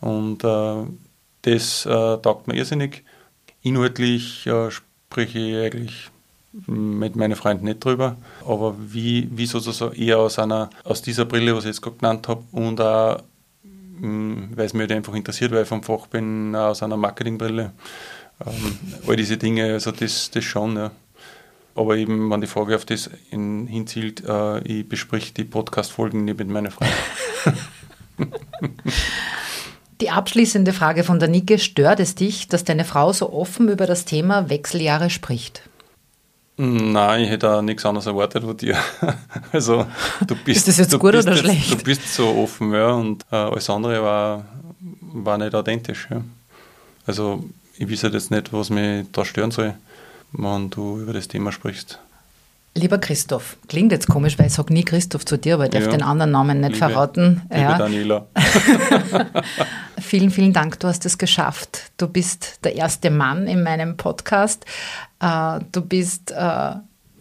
Und 0.01 0.43
äh, 0.43 0.87
das 1.43 1.87
äh, 1.87 2.19
taugt 2.19 2.49
mir 2.49 2.55
irrsinnig. 2.55 3.05
Inhaltlich 3.67 4.47
äh, 4.47 4.71
spreche 4.71 5.41
ich 5.41 5.57
eigentlich 5.57 6.11
mit 6.69 7.17
meinen 7.17 7.35
Freunden 7.35 7.65
nicht 7.65 7.85
drüber, 7.85 8.17
aber 8.47 8.77
wie, 8.79 9.29
wie 9.33 9.47
sozusagen 9.47 9.97
eher 9.97 10.19
aus 10.19 10.39
einer, 10.39 10.71
aus 10.85 11.03
dieser 11.03 11.25
Brille, 11.25 11.53
was 11.57 11.65
ich 11.65 11.71
jetzt 11.71 11.83
gerade 11.83 11.97
genannt 11.97 12.29
habe, 12.29 12.45
und 12.53 12.81
auch, 12.81 13.21
mm, 13.99 14.55
weil 14.55 14.67
es 14.67 14.73
mich 14.73 14.83
halt 14.83 14.93
einfach 14.93 15.15
interessiert, 15.15 15.51
weil 15.51 15.63
ich 15.63 15.69
vom 15.69 15.83
Fach 15.83 16.07
bin, 16.07 16.55
aus 16.55 16.81
einer 16.85 16.97
Marketingbrille. 16.97 17.73
Ähm, 18.47 18.79
all 19.05 19.17
diese 19.17 19.37
Dinge, 19.37 19.65
also 19.73 19.91
das, 19.91 20.31
das 20.31 20.45
schon, 20.45 20.77
ja. 20.77 20.93
Aber 21.75 21.97
eben, 21.97 22.31
wenn 22.31 22.41
die 22.41 22.47
Frage 22.47 22.77
auf 22.77 22.85
das 22.85 23.11
in, 23.33 23.67
hinzielt, 23.67 24.23
äh, 24.25 24.61
ich 24.61 24.89
besprich 24.89 25.35
die 25.35 25.43
Podcast-Folgen 25.43 26.25
nicht 26.25 26.39
mit 26.39 26.49
meinen 26.49 26.71
Freunden. 26.71 26.95
Die 30.01 30.11
abschließende 30.11 30.73
Frage 30.73 31.05
von 31.05 31.19
der 31.19 31.29
Nike, 31.29 31.59
stört 31.59 32.01
es 32.01 32.15
dich, 32.15 32.49
dass 32.49 32.65
deine 32.65 32.85
Frau 32.85 33.13
so 33.13 33.33
offen 33.33 33.69
über 33.69 33.87
das 33.87 34.05
Thema 34.05 34.51
Wechseljahre 34.51 35.09
spricht? 35.09 35.63
Nein, 36.59 37.25
ich 37.25 37.31
hätte 37.31 37.51
auch 37.51 37.63
nichts 37.63 37.85
anderes 37.85 38.07
erwartet 38.07 38.45
von 38.45 38.57
dir. 38.57 38.77
Also, 39.53 39.87
du 40.27 40.35
bist, 40.45 40.59
ist 40.59 40.69
das 40.69 40.79
jetzt 40.79 40.99
gut 40.99 41.15
oder 41.15 41.33
jetzt, 41.33 41.41
schlecht? 41.41 41.73
Du 41.73 41.85
bist 41.85 42.15
so 42.15 42.29
offen, 42.29 42.73
ja, 42.73 42.93
und 42.93 43.25
äh, 43.31 43.37
alles 43.37 43.69
andere 43.71 44.03
war, 44.03 44.45
war 45.01 45.39
nicht 45.39 45.55
authentisch. 45.55 46.09
Ja. 46.11 46.23
Also, 47.07 47.45
ich 47.77 47.91
weiß 47.91 48.05
halt 48.05 48.15
jetzt 48.15 48.31
nicht, 48.31 48.53
was 48.53 48.71
mich 48.71 49.07
da 49.13 49.25
stören 49.25 49.51
soll, 49.51 49.75
wenn 50.33 50.71
du 50.71 51.01
über 51.01 51.13
das 51.13 51.29
Thema 51.29 51.53
sprichst. 51.53 51.99
Lieber 52.77 52.99
Christoph, 52.99 53.57
klingt 53.69 53.91
jetzt 53.91 54.07
komisch, 54.07 54.39
weil 54.39 54.49
ich 54.49 54.53
sage 54.53 54.71
nie 54.71 54.85
Christoph 54.85 55.25
zu 55.25 55.39
dir, 55.39 55.55
aber 55.55 55.65
ich 55.65 55.71
darf 55.71 55.85
ja. 55.85 55.91
den 55.91 56.03
anderen 56.03 56.31
Namen 56.31 56.61
nicht 56.61 56.75
liebe, 56.75 56.87
verraten. 56.87 57.41
Liebe 57.49 57.63
ja. 57.63 57.79
Daniela. 57.79 58.27
vielen, 59.99 60.31
vielen 60.31 60.53
Dank, 60.53 60.79
du 60.81 60.87
hast 60.87 61.07
es 61.07 61.17
geschafft. 61.17 61.91
Du 61.97 62.07
bist 62.07 62.65
der 62.65 62.77
erste 62.77 63.11
Mann 63.11 63.47
in 63.47 63.63
meinem 63.63 63.97
Podcast. 63.97 64.67
Äh, 65.21 65.61
du 65.73 65.81
bist 65.81 66.33
äh, 66.33 66.73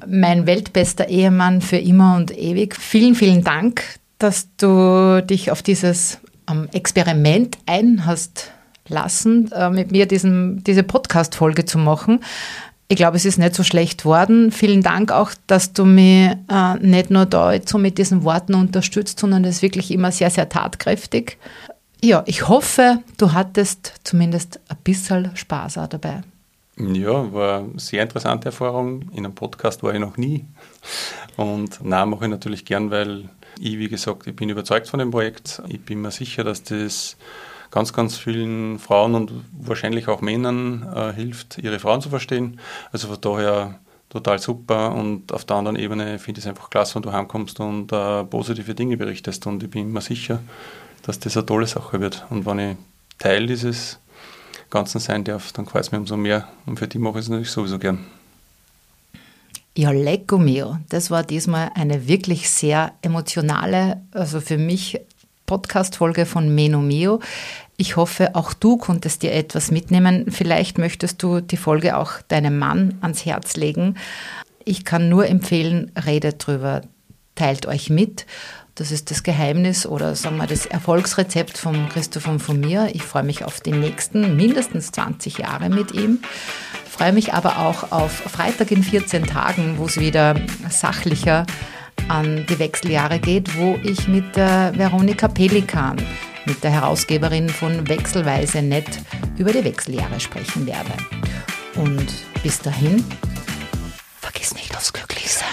mein 0.05 0.45
weltbester 0.45 1.07
Ehemann 1.07 1.61
für 1.61 1.77
immer 1.77 2.17
und 2.17 2.37
ewig. 2.37 2.75
Vielen, 2.75 3.15
vielen 3.15 3.41
Dank, 3.45 3.81
dass 4.19 4.49
du 4.57 5.23
dich 5.23 5.51
auf 5.51 5.63
dieses 5.63 6.19
ähm, 6.51 6.67
Experiment 6.73 7.57
ein 7.65 8.05
hast 8.05 8.51
lassen, 8.89 9.49
äh, 9.53 9.69
mit 9.69 9.93
mir 9.93 10.05
diesen, 10.05 10.63
diese 10.65 10.83
Podcast-Folge 10.83 11.63
zu 11.63 11.77
machen. 11.77 12.19
Ich 12.87 12.97
glaube, 12.97 13.17
es 13.17 13.25
ist 13.25 13.39
nicht 13.39 13.55
so 13.55 13.63
schlecht 13.63 14.05
worden. 14.05 14.51
Vielen 14.51 14.83
Dank 14.83 15.11
auch, 15.11 15.31
dass 15.47 15.73
du 15.73 15.85
mich 15.85 16.31
äh, 16.49 16.75
nicht 16.79 17.09
nur 17.09 17.25
da 17.25 17.51
jetzt 17.51 17.69
so 17.69 17.79
mit 17.79 17.97
diesen 17.97 18.23
Worten 18.23 18.53
unterstützt, 18.53 19.19
sondern 19.19 19.43
ist 19.43 19.63
wirklich 19.63 19.89
immer 19.89 20.11
sehr, 20.11 20.29
sehr 20.29 20.49
tatkräftig. 20.49 21.39
Ja, 22.03 22.23
ich 22.27 22.47
hoffe, 22.47 22.99
du 23.17 23.33
hattest 23.33 23.93
zumindest 24.03 24.59
ein 24.69 24.77
bisschen 24.83 25.35
Spaß 25.35 25.79
auch 25.79 25.87
dabei. 25.87 26.21
Ja, 26.77 27.33
war 27.33 27.59
eine 27.59 27.79
sehr 27.79 28.03
interessante 28.03 28.49
Erfahrung. 28.49 29.09
In 29.13 29.25
einem 29.25 29.33
Podcast 29.33 29.81
war 29.81 29.93
ich 29.93 29.99
noch 29.99 30.17
nie. 30.17 30.45
Und 31.37 31.79
na 31.81 32.05
mache 32.05 32.25
ich 32.25 32.31
natürlich 32.31 32.65
gern, 32.65 32.91
weil 32.91 33.29
ich, 33.59 33.79
wie 33.79 33.87
gesagt, 33.87 34.27
ich 34.27 34.35
bin 34.35 34.49
überzeugt 34.49 34.89
von 34.89 34.99
dem 34.99 35.09
Projekt. 35.09 35.61
Ich 35.69 35.81
bin 35.81 36.01
mir 36.01 36.11
sicher, 36.11 36.43
dass 36.43 36.63
das 36.63 37.17
ganz, 37.75 37.91
ganz 37.91 38.17
vielen 38.17 38.79
Frauen 38.79 39.15
und 39.15 39.33
wahrscheinlich 39.51 40.07
auch 40.07 40.21
Männern 40.21 40.87
äh, 40.95 41.11
hilft, 41.11 41.57
ihre 41.57 41.77
Frauen 41.77 41.99
zu 41.99 42.09
verstehen. 42.09 42.57
Also 42.93 43.09
von 43.09 43.19
daher 43.19 43.79
total 44.09 44.39
super 44.39 44.95
und 44.95 45.33
auf 45.33 45.43
der 45.43 45.57
anderen 45.57 45.75
Ebene 45.75 46.17
finde 46.17 46.39
ich 46.39 46.45
es 46.45 46.49
einfach 46.49 46.69
klasse, 46.69 46.95
wenn 46.95 47.01
du 47.01 47.11
heimkommst 47.11 47.59
und 47.59 47.91
äh, 47.91 48.23
positive 48.23 48.75
Dinge 48.75 48.95
berichtest 48.95 49.45
und 49.45 49.61
ich 49.61 49.69
bin 49.69 49.91
mir 49.91 49.99
sicher, 49.99 50.39
dass 51.03 51.19
das 51.19 51.35
eine 51.35 51.45
tolle 51.45 51.67
Sache 51.67 51.99
wird. 51.99 52.25
Und 52.29 52.45
wenn 52.45 52.59
ich 52.59 52.77
Teil 53.19 53.45
dieses 53.45 53.99
Ganzen 54.69 55.01
sein 55.01 55.25
darf, 55.25 55.51
dann 55.51 55.65
gefällt 55.65 55.83
es 55.83 55.91
mir 55.91 55.97
umso 55.97 56.15
mehr 56.15 56.47
und 56.65 56.79
für 56.79 56.87
die 56.87 56.97
mache 56.97 57.19
ich 57.19 57.25
es 57.25 57.29
natürlich 57.29 57.51
sowieso 57.51 57.77
gern. 57.77 58.05
Ja, 59.75 59.91
lecco 59.91 60.37
mio. 60.37 60.77
Das 60.87 61.11
war 61.11 61.23
diesmal 61.23 61.71
eine 61.75 62.07
wirklich 62.07 62.49
sehr 62.49 62.93
emotionale, 63.01 64.01
also 64.13 64.39
für 64.39 64.57
mich 64.57 65.01
Podcast-Folge 65.45 66.25
von 66.25 66.53
Meno 66.53 66.81
Mio. 66.81 67.19
Ich 67.77 67.97
hoffe, 67.97 68.35
auch 68.35 68.53
du 68.53 68.77
konntest 68.77 69.21
dir 69.21 69.33
etwas 69.33 69.69
mitnehmen. 69.69 70.31
Vielleicht 70.31 70.77
möchtest 70.77 71.21
du 71.21 71.41
die 71.41 71.57
Folge 71.57 71.97
auch 71.97 72.21
deinem 72.27 72.57
Mann 72.57 72.97
ans 73.01 73.25
Herz 73.25 73.57
legen. 73.57 73.95
Ich 74.63 74.85
kann 74.85 75.09
nur 75.09 75.27
empfehlen, 75.27 75.91
redet 76.05 76.45
drüber, 76.45 76.81
teilt 77.35 77.65
euch 77.65 77.89
mit. 77.89 78.25
Das 78.75 78.91
ist 78.91 79.11
das 79.11 79.23
Geheimnis 79.23 79.85
oder 79.85 80.15
sagen 80.15 80.37
wir 80.37 80.47
das 80.47 80.65
Erfolgsrezept 80.65 81.57
von 81.57 81.87
Christoph 81.89 82.27
und 82.27 82.39
von 82.39 82.59
mir. 82.59 82.89
Ich 82.93 83.03
freue 83.03 83.23
mich 83.23 83.43
auf 83.43 83.61
die 83.61 83.71
nächsten 83.71 84.35
mindestens 84.35 84.91
20 84.91 85.39
Jahre 85.39 85.69
mit 85.69 85.93
ihm. 85.93 86.19
Freue 86.89 87.13
mich 87.13 87.33
aber 87.33 87.59
auch 87.59 87.91
auf 87.91 88.11
Freitag 88.11 88.71
in 88.71 88.83
14 88.83 89.25
Tagen, 89.25 89.77
wo 89.77 89.85
es 89.85 89.99
wieder 89.99 90.35
sachlicher 90.69 91.45
an 92.07 92.45
die 92.49 92.59
Wechseljahre 92.59 93.19
geht, 93.19 93.57
wo 93.57 93.77
ich 93.83 94.07
mit 94.07 94.35
Veronika 94.35 95.27
Pelikan 95.27 95.97
mit 96.45 96.63
der 96.63 96.71
Herausgeberin 96.71 97.49
von 97.49 97.87
Wechselweise 97.87 98.61
Nett 98.61 99.01
über 99.37 99.51
die 99.51 99.63
Wechseljahre 99.63 100.19
sprechen 100.19 100.65
werde. 100.65 100.91
Und 101.75 102.07
bis 102.43 102.59
dahin, 102.59 103.03
vergiss 104.19 104.53
nicht 104.53 104.75
aufs 104.75 104.93
Glücklichsein. 104.93 105.47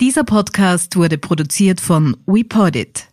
Dieser 0.00 0.24
Podcast 0.24 0.96
wurde 0.96 1.18
produziert 1.18 1.80
von 1.80 2.16
WePodit. 2.26 3.08